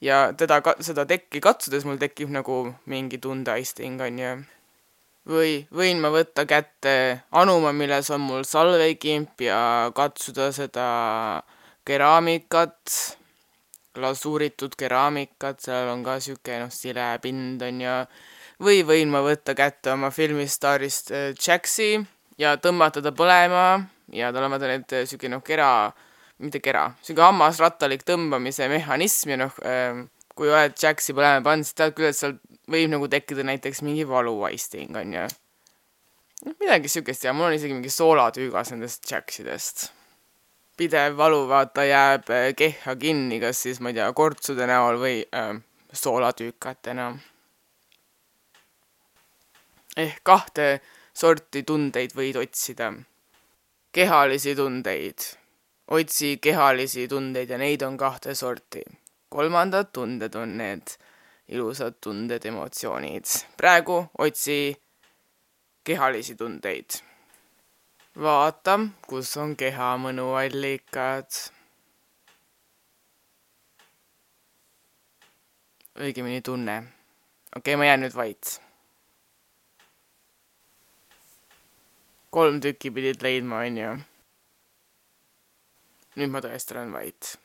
ja 0.00 0.32
teda, 0.36 0.60
seda 0.80 1.06
tekki 1.06 1.40
katsudes 1.40 1.84
mul 1.84 2.00
tekib 2.00 2.32
nagu 2.34 2.74
mingi 2.90 3.20
tundeaisting, 3.22 4.00
on 4.02 4.18
ju 4.18 4.34
või 5.28 5.64
võin 5.72 6.00
ma 6.02 6.10
võtta 6.12 6.44
kätte 6.48 7.24
anuma, 7.32 7.72
milles 7.72 8.10
on 8.12 8.24
mul 8.24 8.44
salveikimp 8.44 9.40
ja 9.40 9.90
katsuda 9.96 10.50
seda 10.52 10.88
keraamikat, 11.88 13.16
glasuuritud 13.94 14.74
keraamikat, 14.78 15.60
seal 15.64 15.90
on 15.92 16.04
ka 16.06 16.18
sihuke 16.22 16.58
noh, 16.62 16.72
sile 16.72 17.12
pind 17.22 17.62
on 17.62 17.82
ju. 17.84 17.98
või 18.64 18.82
võin 18.86 19.10
ma 19.10 19.22
võtta 19.24 19.54
kätte 19.58 19.92
oma 19.94 20.10
filmistaarist 20.14 21.12
äh, 21.14 21.30
Jaxi 21.34 21.96
ja 22.38 22.56
tõmmata 22.56 23.02
ta 23.02 23.12
põlema 23.14 23.84
ja 24.14 24.32
tal 24.32 24.46
on 24.46 24.54
vaata 24.54 24.70
need 24.70 24.94
äh, 24.94 25.06
sihuke 25.08 25.30
noh, 25.30 25.42
kera, 25.44 25.92
mitte 26.42 26.60
kera, 26.64 26.88
sihuke 27.02 27.24
hammasrattalik 27.24 28.04
tõmbamise 28.06 28.68
mehhanism 28.72 29.34
ja 29.34 29.40
noh, 29.46 29.62
äh, 29.66 30.04
kui 30.34 30.50
oled 30.50 30.76
Jaxi 30.80 31.14
põlema 31.16 31.42
pannud, 31.46 31.66
siis 31.66 31.78
tead 31.78 31.96
küll, 31.96 32.10
et 32.10 32.18
seal 32.18 32.38
võib 32.70 32.92
nagu 32.94 33.08
tekkida 33.10 33.46
näiteks 33.46 33.82
mingi 33.86 34.06
valuvaisting, 34.08 34.94
on 34.96 35.18
ju. 35.18 35.26
noh, 36.46 36.56
midagi 36.60 36.90
siukest 36.92 37.26
ja 37.26 37.34
mul 37.36 37.50
on 37.50 37.58
isegi 37.58 37.76
mingi 37.76 37.92
soolatüügas 37.92 38.74
nendest 38.74 39.06
Jacksidest. 39.10 39.90
Pidev 40.76 41.16
valu, 41.16 41.44
vaata, 41.48 41.84
jääb 41.84 42.30
äh, 42.30 42.48
kehha 42.56 42.96
kinni, 42.96 43.40
kas 43.40 43.62
siis, 43.62 43.80
ma 43.80 43.92
ei 43.92 43.98
tea, 44.00 44.10
kortsude 44.12 44.66
näol 44.66 44.98
või 45.00 45.22
äh, 45.34 45.54
soolatüükatena. 45.92 47.12
ehk 49.96 50.20
kahte 50.26 50.80
sorti 51.14 51.62
tundeid 51.62 52.16
võid 52.16 52.36
otsida. 52.36 52.92
kehalisi 53.92 54.54
tundeid. 54.54 55.18
otsi 55.86 56.36
kehalisi 56.38 57.08
tundeid 57.08 57.50
ja 57.50 57.58
neid 57.58 57.82
on 57.82 57.96
kahte 57.96 58.34
sorti. 58.34 58.82
kolmandad 59.28 59.92
tunded 59.92 60.34
on 60.34 60.56
need 60.58 60.96
ilusad 61.48 61.94
tunded, 62.00 62.44
emotsioonid. 62.44 63.24
praegu 63.56 64.06
otsi 64.18 64.76
kehalisi 65.84 66.34
tundeid. 66.34 67.13
Vaata, 68.14 68.78
kus 69.08 69.36
on 69.36 69.56
keha 69.56 69.94
mõnuallikad. 69.98 71.42
õigemini 75.94 76.42
tunne. 76.42 76.76
okei 77.56 77.74
okay,, 77.74 77.76
ma 77.78 77.86
jään 77.86 78.02
nüüd 78.02 78.14
vait. 78.14 78.60
kolm 82.30 82.60
tükki 82.60 82.90
pidid 82.90 83.22
leidma, 83.22 83.62
onju. 83.66 83.94
nüüd 86.16 86.30
ma 86.30 86.42
tõesti 86.42 86.74
olen 86.74 86.92
vait 86.92 87.43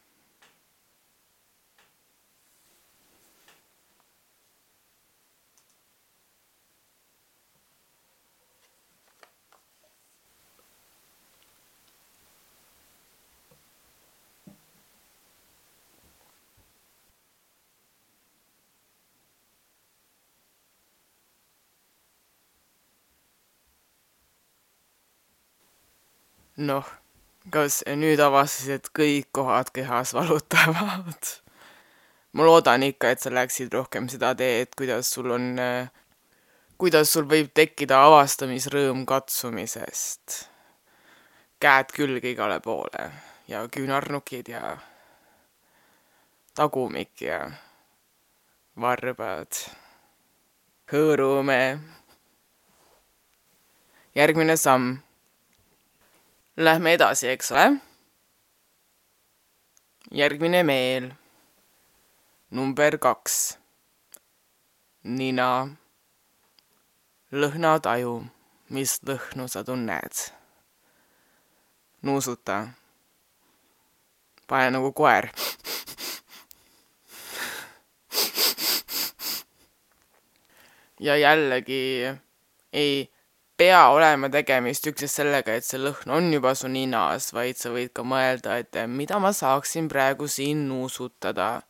noh, 26.60 26.88
kas 27.54 27.82
nüüd 27.88 28.19
avastasid, 28.22 28.80
et 28.80 28.89
kõik 28.95 29.30
kohad 29.36 29.72
kehas 29.74 30.13
valutavad? 30.17 31.36
ma 32.34 32.45
loodan 32.45 32.84
ikka, 32.86 33.10
et 33.10 33.24
sa 33.24 33.32
läksid 33.34 33.74
rohkem 33.74 34.10
seda 34.12 34.36
teed, 34.38 34.76
kuidas 34.78 35.10
sul 35.15 35.32
on, 35.34 35.48
kuidas 36.78 37.13
sul 37.15 37.26
võib 37.30 37.50
tekkida 37.56 38.04
avastamisrõõm 38.06 39.06
katsumisest. 39.10 40.45
käed 41.60 41.91
külge 41.91 42.32
igale 42.32 42.60
poole 42.63 43.10
ja 43.48 43.65
küünarnukid 43.67 44.48
ja 44.54 44.78
tagumik 46.56 47.22
ja 47.22 47.52
varbad. 48.80 49.52
hõõrume. 50.91 51.80
järgmine 54.15 54.58
samm. 54.58 55.09
Lähme 56.60 56.93
edasi, 56.93 57.28
eks 57.28 57.52
ole. 57.52 57.80
järgmine 60.12 60.63
meel. 60.63 61.13
number 62.52 62.98
kaks. 62.98 63.58
nina. 65.04 65.67
lõhnataju, 67.32 68.26
mis 68.76 69.00
lõhnu 69.08 69.48
sa 69.48 69.63
tunned? 69.63 70.19
nuusuta. 72.02 72.58
pane 74.48 74.72
nagu 74.76 74.91
koer 74.91 75.30
ja 81.00 81.15
jällegi 81.17 82.04
ei 82.74 83.08
pea 83.60 83.80
olema 83.91 84.30
tegemist 84.32 84.88
üksnes 84.88 85.17
sellega, 85.19 85.58
et 85.58 85.67
see 85.67 85.80
lõhn 85.82 86.13
on 86.15 86.30
juba 86.32 86.54
su 86.56 86.69
ninas, 86.72 87.34
vaid 87.36 87.60
sa 87.60 87.74
võid 87.74 87.91
ka 87.95 88.06
mõelda, 88.08 88.56
et 88.62 88.78
mida 88.88 89.19
ma 89.19 89.34
saaksin 89.36 89.89
praegu 89.91 90.30
siin 90.32 90.67
nuusutada. 90.69 91.62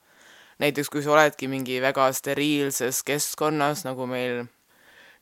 näiteks 0.60 0.90
kui 0.90 1.02
sa 1.02 1.12
oledki 1.16 1.48
mingi 1.48 1.80
väga 1.82 2.12
steriilses 2.14 3.02
keskkonnas, 3.08 3.86
nagu 3.88 4.06
meil, 4.06 4.44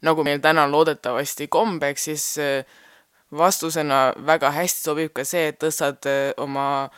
nagu 0.01 0.23
meil 0.27 0.41
täna 0.43 0.65
loodetavasti 0.67 1.47
kombeks, 1.47 2.03
siis 2.03 2.25
äh, 2.38 2.65
vastusena 3.32 4.13
väga 4.25 4.51
hästi 4.51 4.84
sobib 4.89 5.13
ka 5.13 5.23
see, 5.23 5.47
et 5.53 5.60
tõstad 5.63 6.10
äh, 6.10 6.34
oma 6.38 6.89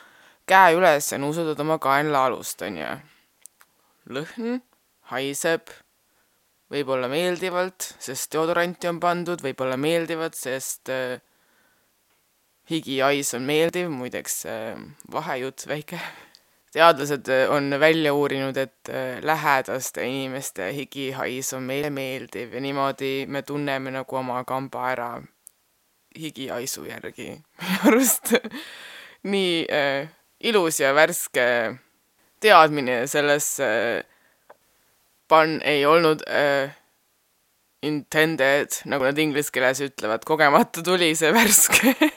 käe 0.50 0.74
üles 0.74 1.12
ja 1.12 1.18
nuusutad 1.18 1.60
oma 1.60 1.78
kaenlaalust, 1.78 2.62
onju. 2.66 2.90
lõhn 4.10 4.58
haiseb 5.12 5.70
võib-olla 6.70 7.08
meeldivalt, 7.10 7.94
sest 7.98 8.32
deodoranti 8.34 8.88
on 8.90 9.00
pandud, 9.02 9.42
võib-olla 9.42 9.76
meeldivalt, 9.80 10.38
sest 10.38 10.90
äh, 10.94 11.18
higihais 12.70 13.34
on 13.34 13.46
meeldiv, 13.48 13.90
muideks 13.92 14.44
äh, 14.46 14.76
vahejutt 15.12 15.66
väike. 15.70 15.98
teadlased 16.74 17.28
äh, 17.28 17.50
on 17.50 17.74
välja 17.80 18.14
uurinud, 18.14 18.56
et 18.56 18.92
äh, 18.92 19.18
lähedaste 19.22 20.06
inimeste 20.06 20.70
higihais 20.76 21.52
on 21.56 21.66
meile 21.66 21.90
meeldiv 21.90 22.54
ja 22.54 22.62
niimoodi 22.62 23.26
me 23.26 23.42
tunneme 23.42 23.90
nagu 23.90 24.16
oma 24.16 24.44
kamba 24.44 24.86
ära 24.92 25.10
higihaisu 26.18 26.86
järgi. 26.86 27.32
minu 27.62 27.90
arust 27.90 28.34
nii 29.22 29.66
äh, 29.66 30.08
ilus 30.40 30.80
ja 30.80 30.94
värske 30.94 31.46
teadmine 32.40 33.02
sellesse 33.10 33.66
äh, 33.66 34.09
pun 35.30 35.60
ei 35.62 35.84
olnud 35.86 36.24
äh, 36.26 36.74
intended, 37.86 38.74
nagu 38.90 39.06
nad 39.06 39.18
inglise 39.18 39.52
keeles 39.54 39.80
ütlevad, 39.84 40.24
kogemata 40.28 40.82
tuli 40.84 41.14
see 41.16 41.32
värske. 41.34 41.94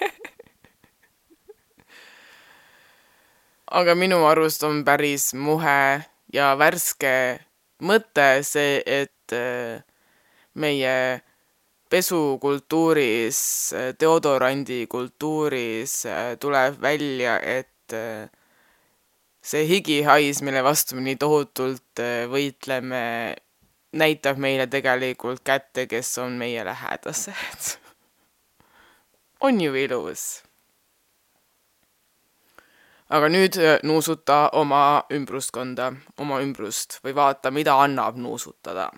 Aga 3.80 3.96
minu 3.98 4.20
arust 4.30 4.64
on 4.68 4.84
päris 4.86 5.32
muhe 5.34 6.04
ja 6.34 6.54
värske 6.60 7.40
mõte 7.86 8.44
see, 8.46 8.82
et 8.86 9.34
äh, 9.34 9.82
meie 10.60 11.22
pesukultuuris, 11.94 13.40
deodorandi 14.02 14.86
kultuuris 14.90 16.06
äh, 16.10 16.34
tuleb 16.42 16.82
välja, 16.82 17.40
et 17.40 17.94
äh, 17.94 18.30
see 19.44 19.68
higihais, 19.68 20.42
mille 20.42 20.64
vastu 20.64 20.96
me 20.96 21.04
nii 21.08 21.18
tohutult 21.20 22.00
äh, 22.00 22.24
võitleme, 22.32 23.04
näitab 23.94 24.40
meile 24.42 24.68
tegelikult 24.72 25.44
kätte, 25.46 25.88
kes 25.92 26.16
on 26.24 26.38
meie 26.40 26.64
lähedased. 26.66 27.76
on 29.46 29.62
ju 29.62 29.76
ilus? 29.76 30.44
aga 33.14 33.28
nüüd 33.30 33.60
äh, 33.62 33.76
nuusuta 33.84 34.48
oma 34.58 35.04
ümbruskonda, 35.14 35.92
oma 36.18 36.40
ümbrust 36.42 36.98
või 37.04 37.14
vaata, 37.16 37.52
mida 37.52 37.76
annab 37.84 38.18
nuusutada. 38.18 38.90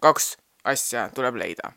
kaks 0.00 0.36
asja 0.64 1.10
tuleb 1.14 1.36
leida 1.36 1.74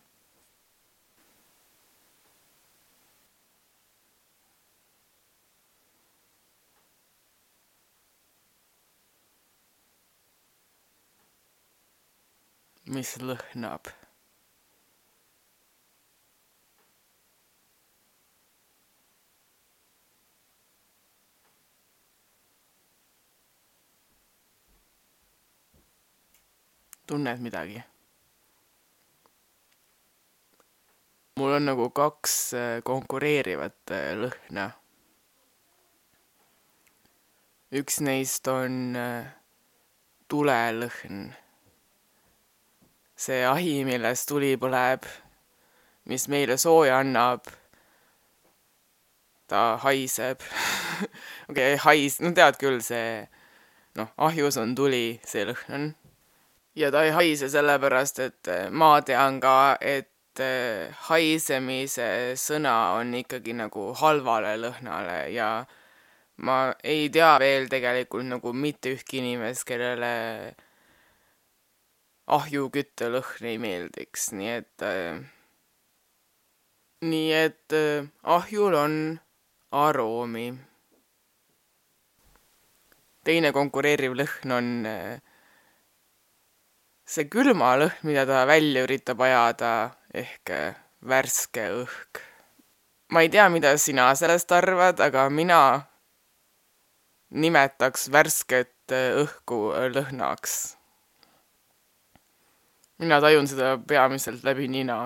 mis 12.91 13.15
lõhnab. 13.23 13.87
tunned 27.11 27.41
midagi? 27.43 27.81
mul 31.35 31.55
on 31.57 31.65
nagu 31.65 31.89
kaks 31.89 32.35
äh, 32.53 32.79
konkureerivat 32.87 33.91
äh, 33.95 34.11
lõhna. 34.19 34.69
üks 37.79 37.99
neist 38.03 38.47
on 38.51 38.95
äh, 38.99 39.31
tulelõhn 40.31 41.31
see 43.21 43.43
ahi, 43.45 43.81
millest 43.85 44.29
tuli 44.29 44.55
põleb, 44.57 45.05
mis 46.09 46.25
meile 46.31 46.57
sooja 46.57 46.97
annab, 47.03 47.45
ta 49.51 49.75
haiseb 49.83 50.41
okei 51.51 51.75
okay,, 51.75 51.77
hais, 51.85 52.17
no 52.23 52.31
tead 52.33 52.57
küll, 52.61 52.79
see 52.81 53.27
noh, 53.99 54.09
ahjus 54.29 54.57
on 54.61 54.73
tuli, 54.77 55.19
see 55.27 55.43
lõhn 55.49 55.75
on. 55.77 55.85
ja 56.79 56.89
ta 56.93 57.03
ei 57.05 57.13
haise 57.13 57.51
sellepärast, 57.51 58.23
et 58.25 58.51
ma 58.71 58.93
tean 59.05 59.37
ka, 59.43 59.75
et 59.77 60.41
eh, 60.41 60.89
haisemise 61.11 62.09
sõna 62.39 62.75
on 62.97 63.13
ikkagi 63.21 63.53
nagu 63.59 63.91
halvale 64.01 64.55
lõhnale 64.63 65.19
ja 65.35 65.51
ma 66.47 66.57
ei 66.81 67.09
tea 67.13 67.35
veel 67.43 67.69
tegelikult 67.69 68.25
nagu 68.31 68.55
mitte 68.55 68.95
ühtki 68.95 69.21
inimest, 69.21 69.67
kellele 69.69 70.15
ahjuküttelõhn 72.31 73.47
ei 73.49 73.57
meeldiks, 73.59 74.29
nii 74.37 74.51
et 74.55 74.85
äh, 74.87 75.19
nii 77.01 77.31
et 77.35 77.75
äh, 77.75 78.07
ahjul 78.23 78.77
on 78.77 78.95
aroomi. 79.71 80.53
teine 83.23 83.51
konkureeriv 83.53 84.15
lõhn 84.17 84.53
on 84.57 84.69
äh, 84.89 85.19
see 87.05 87.27
külmalõhn, 87.29 87.99
mida 88.07 88.25
ta 88.25 88.45
välja 88.49 88.85
üritab 88.87 89.21
ajada, 89.27 89.71
ehk 90.13 90.53
äh, 90.55 90.75
värske 91.01 91.67
õhk. 91.83 92.21
ma 93.11 93.21
ei 93.21 93.29
tea, 93.29 93.49
mida 93.49 93.75
sina 93.77 94.13
sellest 94.15 94.51
arvad, 94.55 95.03
aga 95.03 95.29
mina 95.29 95.61
nimetaks 97.29 98.07
värsket 98.11 98.95
äh, 98.95 99.17
õhku 99.25 99.67
lõhnaks 99.97 100.80
mina 103.01 103.17
tajun 103.21 103.49
seda 103.49 103.75
peamiselt 103.87 104.45
läbi 104.45 104.67
nina. 104.69 104.99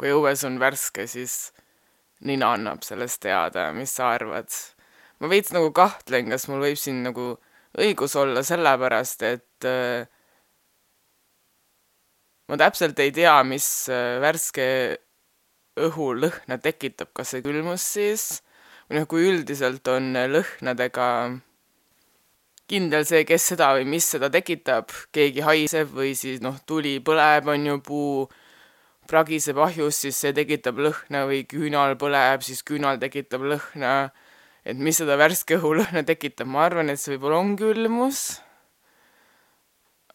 kui 0.00 0.12
õues 0.16 0.40
on 0.48 0.54
värske, 0.60 1.04
siis 1.04 1.52
nina 2.24 2.54
annab 2.56 2.80
sellest 2.84 3.20
teada, 3.20 3.66
mis 3.76 3.92
sa 3.96 4.14
arvad. 4.14 4.48
ma 5.20 5.28
veits 5.28 5.52
nagu 5.52 5.72
kahtlen, 5.76 6.30
kas 6.32 6.48
mul 6.48 6.64
võib 6.64 6.78
siin 6.80 7.02
nagu 7.04 7.34
õigus 7.80 8.16
olla, 8.16 8.42
sellepärast 8.44 9.22
et 9.28 9.68
äh, 9.68 10.08
ma 12.48 12.58
täpselt 12.60 12.98
ei 13.00 13.12
tea, 13.12 13.36
mis 13.44 13.66
äh, 13.92 14.18
värske 14.20 14.66
õhu 15.80 16.12
lõhna 16.18 16.58
tekitab, 16.60 17.12
kas 17.16 17.32
see 17.32 17.44
külmus 17.44 17.84
siis 17.96 18.24
või 18.88 19.00
noh, 19.00 19.06
kui 19.08 19.28
üldiselt 19.28 19.86
on 19.88 20.12
lõhnadega 20.12 21.06
kindel 22.70 23.06
see, 23.08 23.24
kes 23.26 23.48
seda 23.52 23.72
või 23.76 23.86
mis 23.90 24.06
seda 24.14 24.30
tekitab, 24.32 24.92
keegi 25.14 25.42
haiseb 25.46 25.90
või 25.96 26.14
siis 26.18 26.42
noh, 26.44 26.58
tuli 26.66 26.98
põleb, 27.04 27.50
on 27.50 27.66
ju, 27.66 27.78
puu 27.86 28.12
pragiseb 29.10 29.58
ahjus, 29.58 29.98
siis 30.04 30.18
see 30.22 30.34
tekitab 30.36 30.78
lõhna 30.82 31.24
või 31.28 31.42
küünal 31.50 31.96
põleb, 32.00 32.44
siis 32.46 32.62
küünal 32.66 33.00
tekitab 33.02 33.46
lõhna. 33.54 34.12
et 34.64 34.76
mis 34.76 34.98
seda 35.00 35.16
värske 35.16 35.56
õhu 35.56 35.72
lõhna 35.80 36.04
tekitab, 36.06 36.46
ma 36.46 36.66
arvan, 36.68 36.92
et 36.92 37.00
see 37.00 37.16
võib-olla 37.16 37.40
on 37.40 37.56
külmus. 37.58 38.40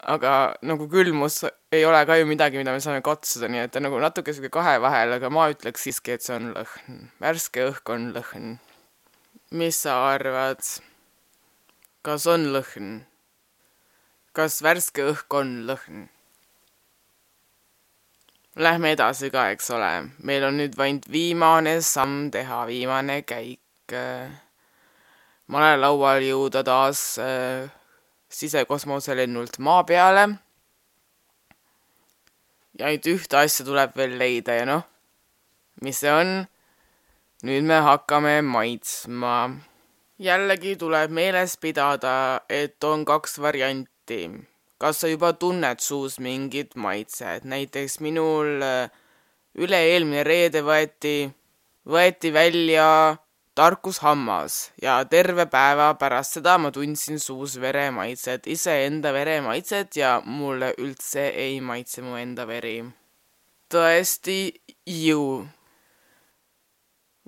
aga 0.05 0.55
nagu 0.61 0.87
külmus 0.87 1.43
ei 1.73 1.85
ole 1.85 2.05
ka 2.05 2.15
ju 2.19 2.27
midagi, 2.29 2.59
mida 2.61 2.71
me 2.71 2.79
saame 2.79 3.01
katsuda, 3.01 3.49
nii 3.49 3.65
et 3.65 3.71
ta 3.73 3.81
nagu 3.81 3.99
natuke 3.99 4.33
sihuke 4.33 4.53
kahe 4.53 4.77
vahel, 4.79 5.17
aga 5.17 5.31
ma 5.33 5.49
ütleks 5.51 5.87
siiski, 5.87 6.15
et 6.15 6.23
see 6.23 6.37
on 6.37 6.53
lõhn. 6.55 7.07
värske 7.19 7.67
õhk 7.71 7.95
on 7.95 8.11
lõhn. 8.15 8.59
mis 9.51 9.81
sa 9.83 9.99
arvad? 10.13 10.61
Kas 12.05 12.27
on 12.29 12.51
lõhn? 12.53 12.99
kas 14.35 14.59
värske 14.61 15.07
õhk 15.09 15.37
on 15.39 15.53
lõhn? 15.65 16.03
Lähme 18.61 18.91
edasi 18.93 19.31
ka, 19.33 19.47
eks 19.55 19.71
ole. 19.73 19.89
meil 20.21 20.45
on 20.45 20.59
nüüd 20.61 20.77
vaid 20.77 21.07
viimane 21.11 21.79
samm 21.81 22.29
teha, 22.31 22.61
viimane 22.69 23.23
käik. 23.27 23.95
malelaual 25.49 26.21
jõuda 26.25 26.63
taas 26.65 27.17
äh, 27.21 27.69
sisekosmoselennult 28.29 29.57
maa 29.59 29.83
peale. 29.83 30.27
ja 32.77 32.91
ainult 32.91 33.13
ühte 33.15 33.41
asja 33.41 33.65
tuleb 33.65 33.97
veel 33.97 34.17
leida 34.21 34.61
ja 34.61 34.65
noh, 34.69 34.85
mis 35.81 36.05
see 36.05 36.13
on? 36.13 36.43
nüüd 37.45 37.65
me 37.65 37.81
hakkame 37.81 38.41
maitsma. 38.45 39.37
Jällegi 40.19 40.75
tuleb 40.75 41.11
meeles 41.11 41.57
pidada, 41.57 42.41
et 42.49 42.83
on 42.83 43.05
kaks 43.05 43.39
varianti 43.41 44.29
kas 44.77 44.99
sa 45.01 45.07
juba 45.07 45.33
tunned 45.33 45.79
suus 45.79 46.19
mingit 46.19 46.75
maitset, 46.75 47.45
näiteks 47.47 47.99
minul 48.03 48.61
äh, 48.61 48.91
üle-eelmine 49.55 50.23
reede 50.27 50.63
võeti, 50.65 51.29
võeti 51.87 52.31
välja 52.35 53.15
tarkushammas 53.55 54.73
ja 54.83 54.97
terve 55.07 55.45
päeva 55.47 55.93
pärast 55.99 56.35
seda 56.37 56.57
ma 56.59 56.73
tundsin 56.75 57.21
suus 57.23 57.55
veremaitset, 57.61 58.47
iseenda 58.51 59.13
veremaitset 59.15 59.95
ja 59.95 60.17
mulle 60.25 60.73
üldse 60.77 61.29
ei 61.31 61.61
maitse 61.63 62.03
mu 62.03 62.19
enda 62.19 62.47
veri. 62.47 62.81
tõesti, 63.71 64.39
ju. 64.85 65.47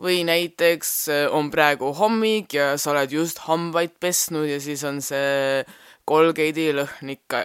Või 0.01 0.21
näiteks 0.27 0.91
äh, 1.09 1.25
on 1.33 1.49
praegu 1.53 1.91
hommik 1.97 2.53
ja 2.53 2.75
sa 2.77 2.93
oled 2.93 3.13
just 3.13 3.41
hambaid 3.47 3.97
pesnud 3.99 4.47
ja 4.49 4.59
siis 4.61 4.83
on 4.87 5.01
see 5.01 5.63
Colgate'i 6.07 6.69
lõhn 6.77 7.13
ikka, 7.15 7.43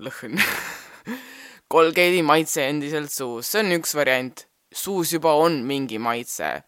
lõhn 0.00 0.40
Colgate'i 1.72 2.22
maitse 2.24 2.64
endiselt 2.68 3.12
suus, 3.12 3.52
see 3.52 3.64
on 3.64 3.76
üks 3.78 3.94
variant. 3.96 4.46
suus 4.74 5.12
juba 5.12 5.34
on 5.38 5.62
mingi 5.64 5.98
maitse. 5.98 6.62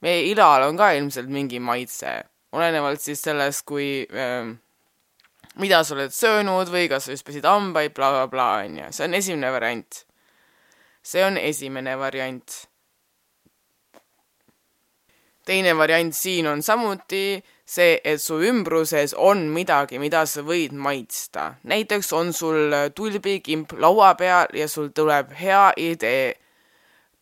meie 0.00 0.24
ilal 0.30 0.68
on 0.68 0.76
ka 0.76 0.92
ilmselt 0.96 1.28
mingi 1.28 1.60
maitse, 1.60 2.22
olenevalt 2.52 3.00
siis 3.00 3.20
sellest, 3.22 3.66
kui 3.66 4.06
äh, 4.06 4.54
mida 5.60 5.82
sa 5.84 5.94
oled 5.96 6.14
söönud 6.14 6.70
või 6.72 6.88
kas 6.88 7.06
sa 7.06 7.16
just 7.16 7.26
pesid 7.26 7.44
hambaid 7.44 7.92
bla, 7.94 8.10
bla, 8.10 8.26
blablabla, 8.26 8.66
onju. 8.66 8.92
see 8.92 9.04
on 9.04 9.14
esimene 9.14 9.52
variant. 9.52 10.04
see 11.02 11.24
on 11.24 11.36
esimene 11.36 11.96
variant. 11.98 12.71
Teine 15.44 15.76
variant 15.76 16.14
siin 16.14 16.46
on 16.46 16.62
samuti 16.62 17.42
see, 17.64 17.96
et 18.04 18.20
su 18.20 18.38
ümbruses 18.42 19.14
on 19.18 19.46
midagi, 19.54 19.98
mida 19.98 20.24
sa 20.26 20.44
võid 20.46 20.74
maitsta. 20.74 21.54
näiteks 21.62 22.12
on 22.12 22.32
sul 22.32 22.74
tulbikimp 22.94 23.72
laua 23.78 24.14
peal 24.14 24.52
ja 24.54 24.68
sul 24.68 24.92
tuleb 24.94 25.32
hea 25.38 25.72
idee. 25.76 26.34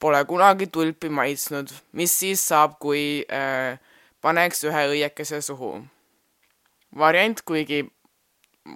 Pole 0.00 0.24
kunagi 0.24 0.66
tulpi 0.72 1.08
maitsnud, 1.12 1.68
mis 1.92 2.12
siis 2.18 2.40
saab, 2.48 2.78
kui 2.80 3.20
äh, 3.28 3.76
paneks 4.20 4.64
ühe 4.64 4.86
õiekese 4.94 5.42
suhu? 5.44 5.80
variant, 6.98 7.42
kuigi 7.46 7.84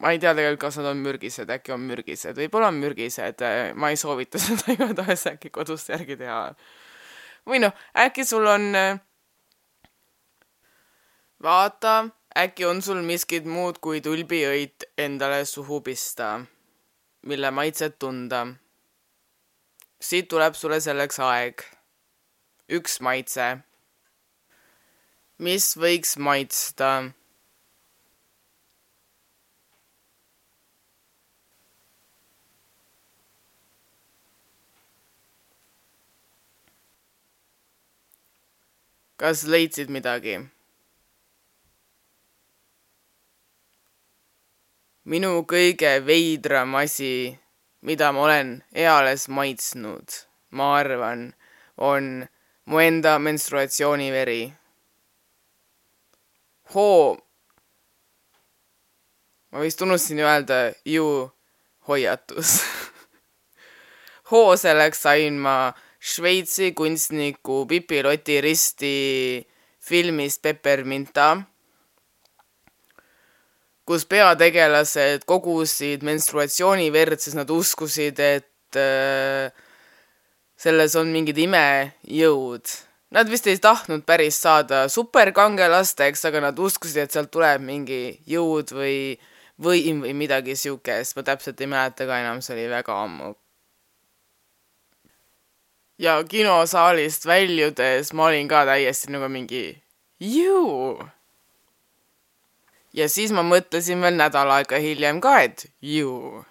ma 0.01 0.13
ei 0.15 0.21
tea 0.23 0.35
tegelikult, 0.35 0.61
kas 0.67 0.79
nad 0.81 0.91
on 0.93 1.01
mürgised, 1.03 1.51
äkki 1.51 1.73
on 1.75 1.83
mürgised, 1.89 2.37
võib-olla 2.39 2.71
on 2.71 2.79
mürgised, 2.81 3.43
äh, 3.45 3.73
ma 3.75 3.91
ei 3.93 3.99
soovita 4.01 4.41
seda 4.43 4.75
igatahes 4.75 5.27
äkki 5.35 5.51
kodus 5.55 5.89
järgi 5.91 6.17
teha. 6.21 6.55
või 7.49 7.61
noh, 7.65 7.75
äkki 8.05 8.25
sul 8.29 8.47
on 8.49 8.71
äh, 8.79 9.01
vaata, 11.45 12.09
äkki 12.39 12.65
on 12.67 12.83
sul 12.83 13.03
miskit 13.05 13.45
muud 13.45 13.77
kui 13.85 14.01
tulbiõit 14.01 14.87
endale 14.99 15.45
suhu 15.45 15.81
pista, 15.85 16.41
mille 17.29 17.51
maitset 17.51 17.99
tunda. 17.99 18.47
siit 20.01 20.29
tuleb 20.29 20.55
sulle 20.55 20.81
selleks 20.81 21.21
aeg. 21.21 21.65
üks 22.79 23.01
maitse. 23.01 23.59
mis 25.39 25.77
võiks 25.77 26.17
maitsta? 26.17 26.91
kas 39.17 39.45
leidsid 39.45 39.89
midagi? 39.89 40.54
Minu 45.15 45.45
kõige 45.47 46.01
veidram 46.03 46.73
asi, 46.75 47.31
mida 47.87 48.09
ma 48.11 48.25
olen 48.27 48.49
eales 48.75 49.29
maitsnud, 49.31 50.11
ma 50.59 50.73
arvan, 50.81 51.29
on 51.79 52.25
mu 52.67 52.81
enda 52.83 53.13
menstruatsiooniveri. 53.23 54.43
hoo, 56.75 57.15
ma 59.53 59.63
vist 59.63 59.83
unustasin 59.87 60.25
öelda 60.25 60.59
ju 60.85 61.31
hoiatus. 61.87 62.59
Hoo 64.31 64.57
selleks 64.59 65.05
sain 65.07 65.39
ma 65.39 65.73
Šveitsi 66.01 66.73
kunstniku 66.75 67.67
Pipi 67.69 68.03
Loti 68.03 68.41
Risti 68.41 68.97
filmist 69.79 70.43
Pepperminta 70.43 71.37
kus 73.89 74.07
peategelased 74.09 75.27
kogusid 75.29 76.05
menstruatsiooniverd, 76.07 77.21
sest 77.21 77.37
nad 77.37 77.51
uskusid, 77.53 78.21
et 78.21 78.81
äh, 78.81 79.53
selles 80.57 80.97
on 80.97 81.13
mingid 81.13 81.39
imejõud. 81.45 82.75
Nad 83.15 83.31
vist 83.31 83.47
ei 83.47 83.61
tahtnud 83.63 84.03
päris 84.09 84.41
saada 84.43 84.87
superkangelasteks, 84.91 86.25
aga 86.27 86.49
nad 86.49 86.59
uskusid, 86.59 87.05
et 87.05 87.15
sealt 87.15 87.31
tuleb 87.35 87.63
mingi 87.63 88.19
jõud 88.27 88.73
või 88.75 88.99
võim 89.63 90.03
või 90.03 90.15
midagi 90.19 90.57
siukest, 90.59 91.15
ma 91.17 91.23
täpselt 91.23 91.61
ei 91.63 91.71
mäleta 91.71 92.09
ka 92.09 92.19
enam, 92.25 92.43
see 92.43 92.57
oli 92.57 92.69
väga 92.73 93.01
ammu. 93.05 93.35
ja 95.99 96.17
kinosaalist 96.27 97.23
väljudes 97.27 98.11
ma 98.19 98.25
olin 98.27 98.49
ka 98.51 98.65
täiesti 98.67 99.13
nagu 99.15 99.29
mingi 99.31 99.77
juu 100.19 100.99
ja 102.95 103.09
siis 103.11 103.33
ma 103.35 103.43
mõtlesin 103.47 104.03
veel 104.03 104.17
nädal 104.19 104.51
aega 104.55 104.79
hiljem 104.81 105.21
ka, 105.23 105.39
et 105.43 105.67
ju. 105.83 106.43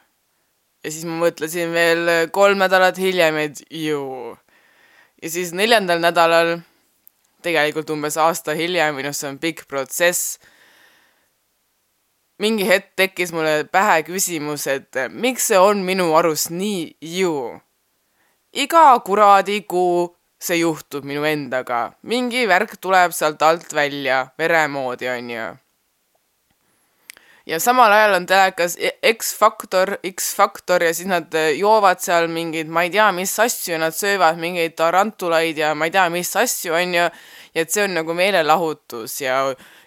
ja 0.84 0.92
siis 0.92 1.06
ma 1.08 1.18
mõtlesin 1.26 1.72
veel 1.74 2.10
kolm 2.36 2.60
nädalat 2.60 3.00
hiljem, 3.00 3.40
et 3.46 3.64
ju. 3.70 4.36
ja 5.24 5.30
siis 5.32 5.54
neljandal 5.56 6.04
nädalal, 6.04 6.58
tegelikult 7.44 7.92
umbes 7.96 8.18
aasta 8.20 8.56
hiljem 8.56 8.98
või 8.98 9.08
noh, 9.08 9.16
see 9.16 9.30
on 9.32 9.40
pikk 9.40 9.68
protsess, 9.72 10.40
mingi 12.44 12.68
hetk 12.68 12.92
tekkis 13.00 13.32
mulle 13.32 13.64
pähe 13.72 14.02
küsimus, 14.08 14.68
et 14.68 15.06
miks 15.12 15.48
see 15.52 15.60
on 15.60 15.84
minu 15.88 16.12
arust 16.18 16.52
nii 16.52 16.92
ju. 17.20 17.38
iga 18.52 18.92
kuradi 19.06 19.62
kuu 19.64 20.12
see 20.44 20.60
juhtub 20.60 21.08
minu 21.08 21.24
endaga, 21.24 21.94
mingi 22.04 22.44
värk 22.52 22.76
tuleb 22.84 23.16
sealt 23.16 23.42
alt 23.42 23.72
välja, 23.72 24.26
vere 24.38 24.68
moodi, 24.68 25.08
onju 25.08 25.63
ja 27.46 27.60
samal 27.60 27.92
ajal 27.92 28.14
on 28.14 28.26
telekas 28.26 28.78
e- 28.80 28.96
X-Factor, 29.14 29.98
X-Factor 30.08 30.84
ja 30.84 30.94
siis 30.94 31.08
nad 31.08 31.34
äh, 31.36 31.52
joovad 31.60 32.00
seal 32.04 32.30
mingeid, 32.32 32.72
ma 32.72 32.86
ei 32.88 32.92
tea, 32.94 33.10
mis 33.16 33.36
asju, 33.40 33.78
nad 33.82 33.96
söövad 33.96 34.40
mingeid 34.40 34.78
tarantulaid 34.80 35.60
ja 35.60 35.74
ma 35.76 35.90
ei 35.90 35.96
tea, 35.96 36.08
mis 36.14 36.32
asju, 36.40 36.74
on 36.80 36.96
ju. 36.96 37.08
ja 37.54 37.62
et 37.62 37.72
see 37.72 37.84
on 37.84 37.94
nagu 37.94 38.16
meelelahutus 38.18 39.20
ja 39.22 39.44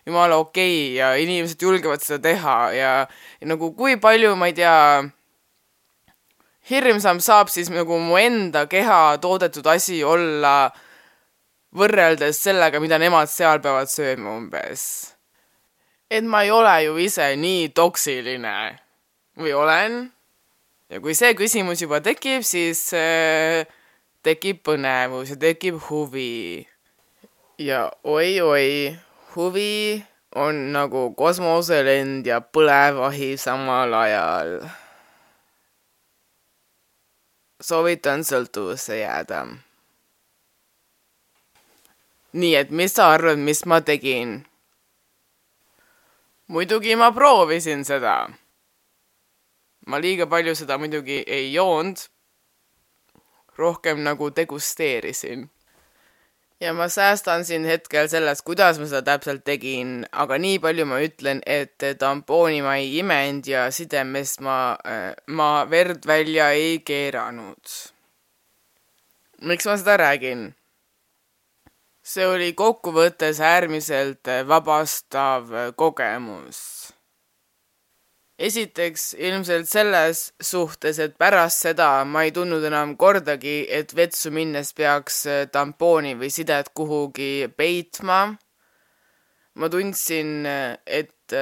jumala 0.07 0.37
okei 0.37 0.93
okay 0.93 0.99
ja 1.01 1.15
inimesed 1.19 1.63
julgevad 1.63 2.05
seda 2.05 2.21
teha 2.29 2.59
ja, 2.77 2.93
ja 3.41 3.49
nagu 3.49 3.73
kui 3.75 3.97
palju, 3.97 4.37
ma 4.37 4.53
ei 4.53 4.55
tea, 4.55 4.77
hirmsam 6.71 7.21
saab 7.25 7.51
siis 7.51 7.73
nagu 7.73 7.99
mu 7.99 8.21
enda 8.21 8.67
keha 8.71 9.17
toodetud 9.23 9.67
asi 9.67 10.05
olla 10.05 10.71
võrreldes 11.77 12.39
sellega, 12.45 12.81
mida 12.81 13.01
nemad 13.01 13.33
seal 13.33 13.65
peavad 13.65 13.91
sööma 13.91 14.37
umbes 14.37 15.16
et 16.11 16.25
ma 16.25 16.43
ei 16.45 16.51
ole 16.51 16.75
ju 16.85 16.97
ise 17.03 17.29
nii 17.37 17.69
toksiline 17.75 18.55
või 19.39 19.53
olen. 19.53 19.99
ja 20.89 21.01
kui 21.03 21.15
see 21.19 21.35
küsimus 21.35 21.83
juba 21.83 22.01
tekib, 22.01 22.45
siis 22.47 22.89
äh, 22.95 23.67
tekib 24.23 24.63
põnevus 24.67 25.35
ja 25.35 25.37
tekib 25.37 25.81
huvi. 25.89 26.67
ja 27.59 27.91
oi-oi, 28.05 28.97
huvi 29.35 30.05
on 30.37 30.73
nagu 30.73 31.11
kosmoselend 31.17 32.27
ja 32.27 32.41
põlevahi 32.41 33.37
samal 33.37 33.95
ajal. 33.95 34.59
soovitan 37.61 38.25
sõltuvusse 38.25 39.01
jääda 39.01 39.47
nii 42.37 42.55
et 42.59 42.71
mis 42.71 42.93
sa 42.93 43.13
arvad, 43.15 43.41
mis 43.41 43.65
ma 43.67 43.81
tegin? 43.81 44.45
Muidugi 46.47 46.97
ma 46.97 47.13
proovisin 47.13 47.85
seda. 47.85 48.29
ma 49.87 49.99
liiga 49.99 50.27
palju 50.27 50.55
seda 50.55 50.79
muidugi 50.79 51.25
ei 51.27 51.53
joonud. 51.53 51.97
rohkem 53.59 54.03
nagu 54.05 54.31
degusteerisin 54.37 55.51
ja 56.61 56.73
ma 56.75 56.89
säästan 56.89 57.45
siin 57.45 57.65
hetkel 57.65 58.09
sellest, 58.09 58.45
kuidas 58.45 58.79
ma 58.79 58.87
seda 58.89 59.03
täpselt 59.03 59.45
tegin, 59.45 60.07
aga 60.13 60.39
nii 60.39 60.59
palju 60.59 60.87
ma 60.89 61.01
ütlen, 61.05 61.43
et 61.47 61.85
tampooni 61.99 62.63
ma 62.65 62.77
ei 62.81 62.97
imenud 63.01 63.49
ja 63.49 63.67
sidemest 63.71 64.41
ma, 64.41 64.77
äh, 64.87 65.13
ma 65.27 65.67
verd 65.71 66.07
välja 66.07 66.51
ei 66.51 66.79
keeranud. 66.79 67.75
miks 69.43 69.67
ma 69.67 69.77
seda 69.77 69.97
räägin? 69.97 70.55
See 72.07 72.27
oli 72.27 72.53
kokkuvõttes 72.55 73.41
äärmiselt 73.43 74.31
vabastav 74.47 75.51
kogemus 75.77 76.61
esiteks 78.39 79.15
ilmselt 79.19 79.69
selles 79.69 80.21
suhtes, 80.43 80.99
et 81.01 81.17
pärast 81.19 81.65
seda 81.65 81.89
ma 82.05 82.27
ei 82.27 82.33
tundnud 82.37 82.65
enam 82.69 82.95
kordagi, 83.01 83.65
et 83.73 83.95
vetsu 83.97 84.33
minnes 84.35 84.73
peaks 84.77 85.23
äh, 85.31 85.47
tampooni 85.53 86.15
või 86.21 86.31
sidet 86.33 86.73
kuhugi 86.77 87.49
peitma. 87.57 88.37
ma 89.57 89.69
tundsin, 89.73 90.45
et 90.85 91.33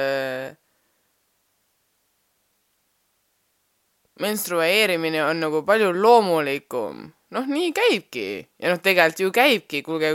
menstrueerimine 4.23 5.19
on 5.25 5.43
nagu 5.43 5.63
palju 5.67 5.91
loomulikum. 5.91 7.11
noh, 7.35 7.47
nii 7.51 7.73
käibki 7.75 8.47
ja 8.61 8.71
noh, 8.71 8.79
tegelikult 8.79 9.19
ju 9.19 9.31
käibki, 9.35 9.81
kuulge, 9.83 10.13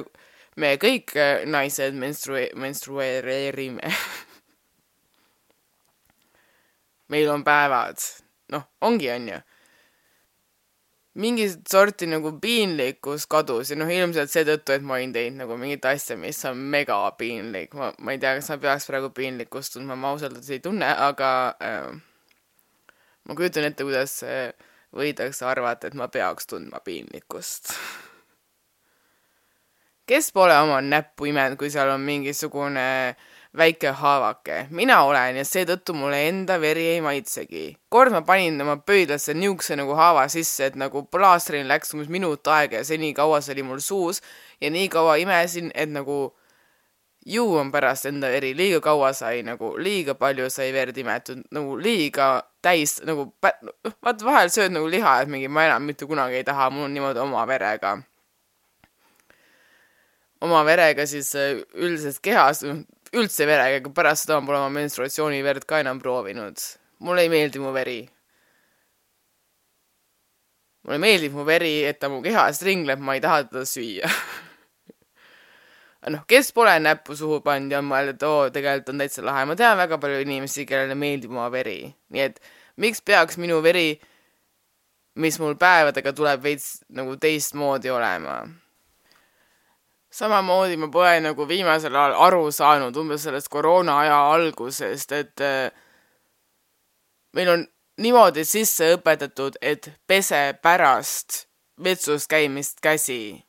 me 0.61 0.75
kõik 0.81 1.15
äh, 1.17 1.45
naised 1.49 1.97
menstrue-, 1.99 2.51
menstrueerime 2.59 3.95
meil 7.11 7.31
on 7.31 7.45
päevad. 7.45 7.97
noh, 8.53 8.67
ongi, 8.81 9.11
on 9.11 9.29
ju. 9.29 9.39
mingit 11.21 11.69
sorti 11.69 12.07
nagu 12.07 12.33
piinlikkus 12.41 13.27
kadus 13.31 13.71
ja 13.71 13.79
noh, 13.79 13.91
ilmselt 13.91 14.31
seetõttu, 14.33 14.75
et 14.75 14.85
ma 14.87 14.97
olin 14.99 15.13
teinud 15.15 15.43
nagu 15.43 15.57
mingit 15.59 15.85
asja, 15.91 16.17
mis 16.17 16.39
on 16.49 16.59
mega 16.75 16.99
piinlik. 17.19 17.75
ma, 17.75 17.93
ma 17.99 18.15
ei 18.15 18.23
tea, 18.23 18.37
kas 18.39 18.53
ma 18.53 18.61
peaks 18.63 18.87
praegu 18.91 19.11
piinlikkust 19.17 19.77
tundma, 19.77 19.99
ma 19.99 20.15
ausalt 20.15 20.37
öeldes 20.37 20.53
ei 20.55 20.63
tunne, 20.65 20.93
aga 21.09 21.33
äh, 21.63 21.91
ma 23.27 23.39
kujutan 23.39 23.67
ette, 23.69 23.87
kuidas 23.87 24.21
äh, 24.27 24.53
võidakse 24.97 25.47
arvata, 25.47 25.91
et 25.91 25.99
ma 25.99 26.09
peaks 26.09 26.51
tundma 26.51 26.83
piinlikkust 26.85 27.75
kes 30.11 30.33
pole 30.35 30.57
oma 30.59 30.81
näppu 30.83 31.29
imenud, 31.31 31.55
kui 31.59 31.69
seal 31.71 31.93
on 31.93 32.01
mingisugune 32.03 33.15
väike 33.57 33.93
haavake. 33.95 34.67
mina 34.71 35.03
olen 35.07 35.37
ja 35.39 35.45
seetõttu 35.47 35.95
mulle 35.95 36.19
enda 36.29 36.57
veri 36.61 36.87
ei 36.95 37.01
maitsegi. 37.01 37.77
kord 37.89 38.11
ma 38.13 38.23
panin 38.27 38.61
oma 38.61 38.77
pöidlasse 38.77 39.35
niisuguse 39.35 39.77
nagu 39.79 39.95
haava 39.95 40.27
sisse, 40.29 40.67
et 40.67 40.75
nagu 40.75 41.05
plaastrini 41.07 41.69
läks 41.69 41.95
umbes 41.95 42.11
minut 42.11 42.47
aega 42.47 42.83
ja 42.83 42.85
senikaua 42.85 43.41
see 43.41 43.55
oli 43.55 43.63
mul 43.63 43.79
suus 43.79 44.21
ja 44.61 44.71
nii 44.71 44.89
kaua 44.89 45.15
imesin, 45.23 45.71
et 45.75 45.95
nagu 45.95 46.19
ju 47.27 47.47
on 47.63 47.71
pärast 47.71 48.11
enda 48.11 48.35
veri, 48.35 48.51
liiga 48.57 48.81
kaua 48.81 49.13
sai 49.13 49.45
nagu, 49.47 49.77
liiga 49.79 50.19
palju 50.19 50.51
sai 50.51 50.73
verd 50.75 50.99
imetud, 50.99 51.47
nagu 51.55 51.79
liiga 51.79 52.33
täis 52.63 52.99
nagu, 53.07 53.31
noh, 53.63 53.95
vaata 54.03 54.27
vahel 54.27 54.51
sööd 54.51 54.75
nagu 54.75 54.91
liha, 54.91 55.21
et 55.23 55.31
mingi 55.31 55.49
ma 55.49 55.71
enam 55.71 55.87
mitte 55.87 56.07
kunagi 56.07 56.43
ei 56.43 56.45
taha, 56.45 56.71
mul 56.75 56.91
on 56.91 56.99
niimoodi 56.99 57.23
oma 57.23 57.47
verega. 57.47 58.01
Oma 60.45 60.63
verega 60.65 61.07
siis 61.09 61.33
äh, 61.39 61.61
üldises 61.77 62.21
kehas, 62.23 62.63
üldse 63.11 63.49
verega, 63.49 63.81
aga 63.81 63.93
pärast 63.95 64.27
seda 64.27 64.41
ma 64.41 64.49
pole 64.49 64.63
oma 64.63 64.73
menstruatsiooniverd 64.79 65.67
ka 65.69 65.83
enam 65.85 66.01
proovinud. 66.03 66.61
mulle 67.01 67.25
ei 67.25 67.33
meeldi 67.33 67.61
mu 67.61 67.73
veri. 67.73 68.01
mulle 70.85 70.99
meeldib 70.99 71.35
mu 71.37 71.45
veri, 71.45 71.83
et 71.85 72.01
ta 72.01 72.09
mu 72.09 72.23
kehas 72.23 72.63
ringleb, 72.63 73.01
ma 73.01 73.15
ei 73.15 73.25
taha 73.25 73.45
teda 73.49 73.67
süüa 73.69 74.09
noh, 76.15 76.23
kes 76.27 76.53
pole 76.57 76.79
näppu 76.81 77.17
suhu 77.17 77.43
pannud 77.45 77.77
ja 77.77 77.83
mõelnud, 77.85 78.17
et 78.17 78.25
oo, 78.25 78.49
tegelikult 78.55 78.95
on 78.95 79.05
täitsa 79.05 79.27
lahe. 79.27 79.45
ma 79.45 79.57
tean 79.57 79.77
väga 79.77 80.01
palju 80.01 80.23
inimesi, 80.25 80.65
kellele 80.67 80.97
meeldib 80.97 81.37
oma 81.37 81.51
veri. 81.53 81.83
nii 82.09 82.25
et 82.31 82.41
miks 82.81 83.05
peaks 83.05 83.37
minu 83.37 83.61
veri, 83.63 84.01
mis 85.21 85.39
mul 85.43 85.59
päevadega 85.61 86.17
tuleb, 86.17 86.43
veits 86.43 86.81
nagu 86.89 87.19
teistmoodi 87.21 87.93
olema 87.93 88.41
samamoodi 90.11 90.77
ma 90.77 90.89
pole 90.91 91.21
nagu 91.23 91.47
viimasel 91.49 91.95
ajal 91.97 92.17
aru 92.27 92.51
saanud 92.53 92.97
umbes 92.97 93.23
sellest 93.27 93.49
koroona 93.49 93.99
aja 94.05 94.17
algusest, 94.35 95.13
et 95.13 95.45
äh, 95.45 95.71
meil 97.35 97.53
on 97.55 97.67
niimoodi 98.01 98.45
sisse 98.45 98.95
õpetatud, 98.97 99.61
et 99.63 99.91
pese 100.07 100.43
pärast 100.63 101.45
vetsus 101.85 102.27
käimist 102.27 102.81
käsi. 102.83 103.45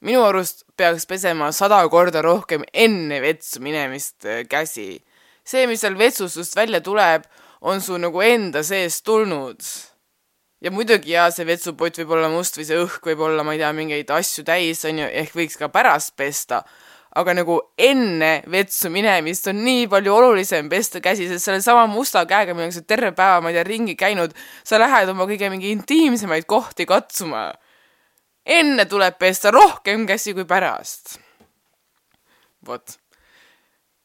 minu 0.00 0.22
arust 0.24 0.64
peaks 0.76 1.04
pesema 1.06 1.50
sada 1.52 1.82
korda 1.92 2.22
rohkem 2.24 2.62
enne 2.72 3.20
vetsu 3.20 3.60
minemist 3.60 4.24
äh, 4.24 4.44
käsi. 4.48 5.04
see, 5.44 5.66
mis 5.66 5.80
seal 5.80 5.98
vetsust 5.98 6.56
välja 6.56 6.80
tuleb, 6.80 7.22
on 7.60 7.80
su 7.80 7.98
nagu 7.98 8.20
enda 8.20 8.62
seest 8.62 9.04
tulnud 9.04 9.62
ja 10.60 10.70
muidugi 10.72 11.14
jaa, 11.14 11.30
see 11.32 11.46
vetsupott 11.48 11.98
võib 12.02 12.14
olla 12.16 12.28
must 12.32 12.58
või 12.58 12.66
see 12.68 12.78
õhk 12.80 13.10
võib 13.10 13.24
olla, 13.24 13.44
ma 13.46 13.56
ei 13.56 13.62
tea, 13.62 13.72
mingeid 13.76 14.12
asju 14.14 14.44
täis, 14.46 14.84
on 14.88 15.02
ju, 15.02 15.08
ehk 15.22 15.36
võiks 15.36 15.58
ka 15.60 15.70
pärast 15.72 16.16
pesta. 16.20 16.64
aga 17.10 17.32
nagu 17.34 17.56
enne 17.74 18.44
vetsu 18.46 18.86
minemist 18.94 19.48
on 19.50 19.64
nii 19.64 19.88
palju 19.90 20.12
olulisem 20.14 20.68
pesta 20.70 21.00
käsi, 21.02 21.26
sest 21.26 21.48
sellesama 21.48 21.88
musta 21.90 22.22
käega, 22.22 22.54
millega 22.54 22.76
sa 22.76 22.84
terve 22.86 23.10
päeva, 23.10 23.40
ma 23.42 23.50
ei 23.50 23.56
tea, 23.56 23.64
ringi 23.66 23.96
käinud, 23.98 24.36
sa 24.62 24.78
lähed 24.78 25.10
oma 25.10 25.26
kõige 25.26 25.50
mingi 25.50 25.72
intiimsemaid 25.74 26.46
kohti 26.46 26.86
katsuma. 26.86 27.50
enne 28.46 28.84
tuleb 28.86 29.18
pesta 29.18 29.50
rohkem 29.50 30.06
käsi 30.06 30.34
kui 30.34 30.44
pärast. 30.44 31.18
vot. 32.66 32.98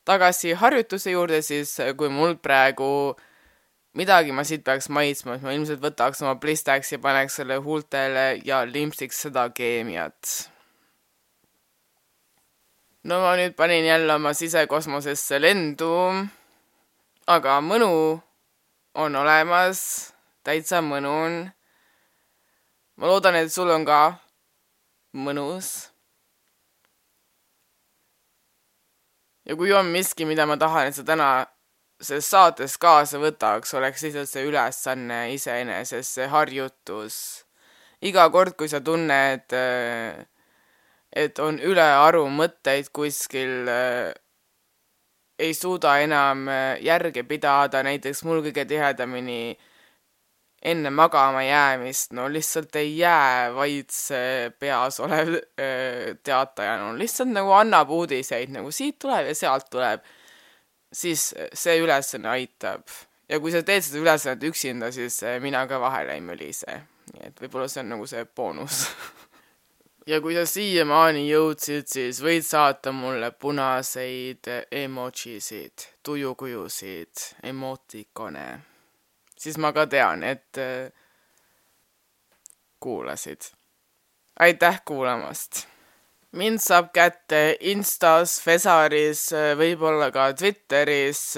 tagasi 0.05 0.53
harjutuse 0.53 1.11
juurde 1.11 1.41
siis, 1.41 1.77
kui 1.97 2.09
mul 2.09 2.35
praegu 2.41 3.15
midagi 3.95 4.33
ma 4.35 4.43
siit 4.43 4.63
peaks 4.65 4.89
maitsma, 4.91 5.37
siis 5.37 5.45
ma 5.45 5.53
ilmselt 5.55 5.83
võtaks 5.83 6.21
oma 6.23 6.35
Blistax 6.39 6.91
ja 6.91 6.99
paneks 7.01 7.39
selle 7.39 7.57
huultele 7.63 8.25
ja 8.45 8.63
limpsiks 8.67 9.21
seda 9.27 9.47
keemiat. 9.55 10.49
no 13.07 13.21
ma 13.21 13.35
nüüd 13.39 13.55
panin 13.55 13.85
jälle 13.85 14.13
oma 14.13 14.33
sisekosmosesse 14.33 15.39
lendu, 15.39 15.93
aga 17.27 17.59
mõnu 17.61 18.19
on 18.95 19.15
olemas, 19.15 19.81
täitsa 20.43 20.81
mõnu 20.83 21.15
on. 21.25 21.41
ma 22.97 23.07
loodan, 23.07 23.35
et 23.35 23.51
sul 23.53 23.71
on 23.71 23.87
ka 23.87 24.19
mõnus. 25.15 25.91
ja 29.45 29.55
kui 29.55 29.71
on 29.71 29.87
miski, 29.87 30.25
mida 30.25 30.45
ma 30.45 30.57
tahan, 30.57 30.87
et 30.87 30.95
sa 30.99 31.03
täna 31.03 31.45
selles 32.05 32.29
saates 32.29 32.77
kaasa 32.81 33.19
võtaks, 33.21 33.73
oleks 33.77 34.05
lihtsalt 34.05 34.29
see 34.29 34.45
ülesanne 34.49 35.19
iseenesest, 35.33 36.19
see 36.19 36.29
harjutus. 36.31 37.17
iga 38.05 38.27
kord, 38.29 38.53
kui 38.59 38.69
sa 38.69 38.81
tunned, 38.85 39.53
äh, 39.55 40.25
et 41.15 41.39
on 41.41 41.57
ülearu 41.57 42.25
mõtteid 42.29 42.91
kuskil, 42.93 43.69
äh, 43.71 44.11
ei 45.39 45.53
suuda 45.57 45.97
enam 46.03 46.45
äh, 46.51 46.75
järge 46.85 47.23
pidada, 47.23 47.81
näiteks 47.83 48.23
mul 48.27 48.43
kõige 48.45 48.67
tihedamini 48.69 49.55
enne 50.65 50.89
magama 50.89 51.41
jäämist, 51.45 52.13
no 52.17 52.27
lihtsalt 52.29 52.75
ei 52.81 52.97
jää 52.97 53.53
vaid 53.55 53.89
see 53.93 54.51
peas 54.59 54.99
olev 54.99 55.35
teataja, 56.25 56.77
no 56.81 56.93
lihtsalt 56.97 57.33
nagu 57.33 57.53
annab 57.53 57.89
uudiseid, 57.93 58.53
nagu 58.53 58.71
siit 58.73 58.97
tuleb 59.01 59.29
ja 59.29 59.35
sealt 59.37 59.69
tuleb 59.69 60.05
siis 60.93 61.33
see 61.53 61.79
ülesanne 61.81 62.29
aitab. 62.29 62.87
ja 63.29 63.39
kui 63.39 63.51
sa 63.51 63.63
teed 63.65 63.83
seda 63.83 64.01
ülesannet 64.03 64.43
üksinda, 64.43 64.91
siis 64.91 65.23
eh, 65.23 65.39
mina 65.41 65.65
ka 65.67 65.79
vahele 65.81 66.13
ei 66.13 66.21
mölise. 66.21 66.81
nii 67.13 67.27
et 67.29 67.41
võib-olla 67.41 67.67
see 67.69 67.83
on 67.83 67.93
nagu 67.95 68.07
see 68.09 68.25
boonus 68.25 68.85
ja 70.09 70.21
kui 70.21 70.35
sa 70.37 70.45
siiamaani 70.49 71.25
jõudsid, 71.27 71.89
siis 71.89 72.21
võid 72.21 72.45
saata 72.45 72.93
mulle 72.95 73.31
punaseid 73.31 74.49
emojisid, 74.71 75.89
tujukujusid, 76.03 77.29
emotikone. 77.43 78.47
siis 79.37 79.57
ma 79.57 79.73
ka 79.73 79.87
tean, 79.87 80.23
et 80.23 80.57
eh, 80.57 80.91
kuulasid. 82.79 83.53
aitäh 84.39 84.81
kuulamast 84.85 85.65
mind 86.35 86.59
saab 86.63 86.91
kätte 86.95 87.57
Instas, 87.71 88.41
Fesaris, 88.43 89.33
võib-olla 89.57 90.11
ka 90.11 90.33
Twitteris, 90.37 91.37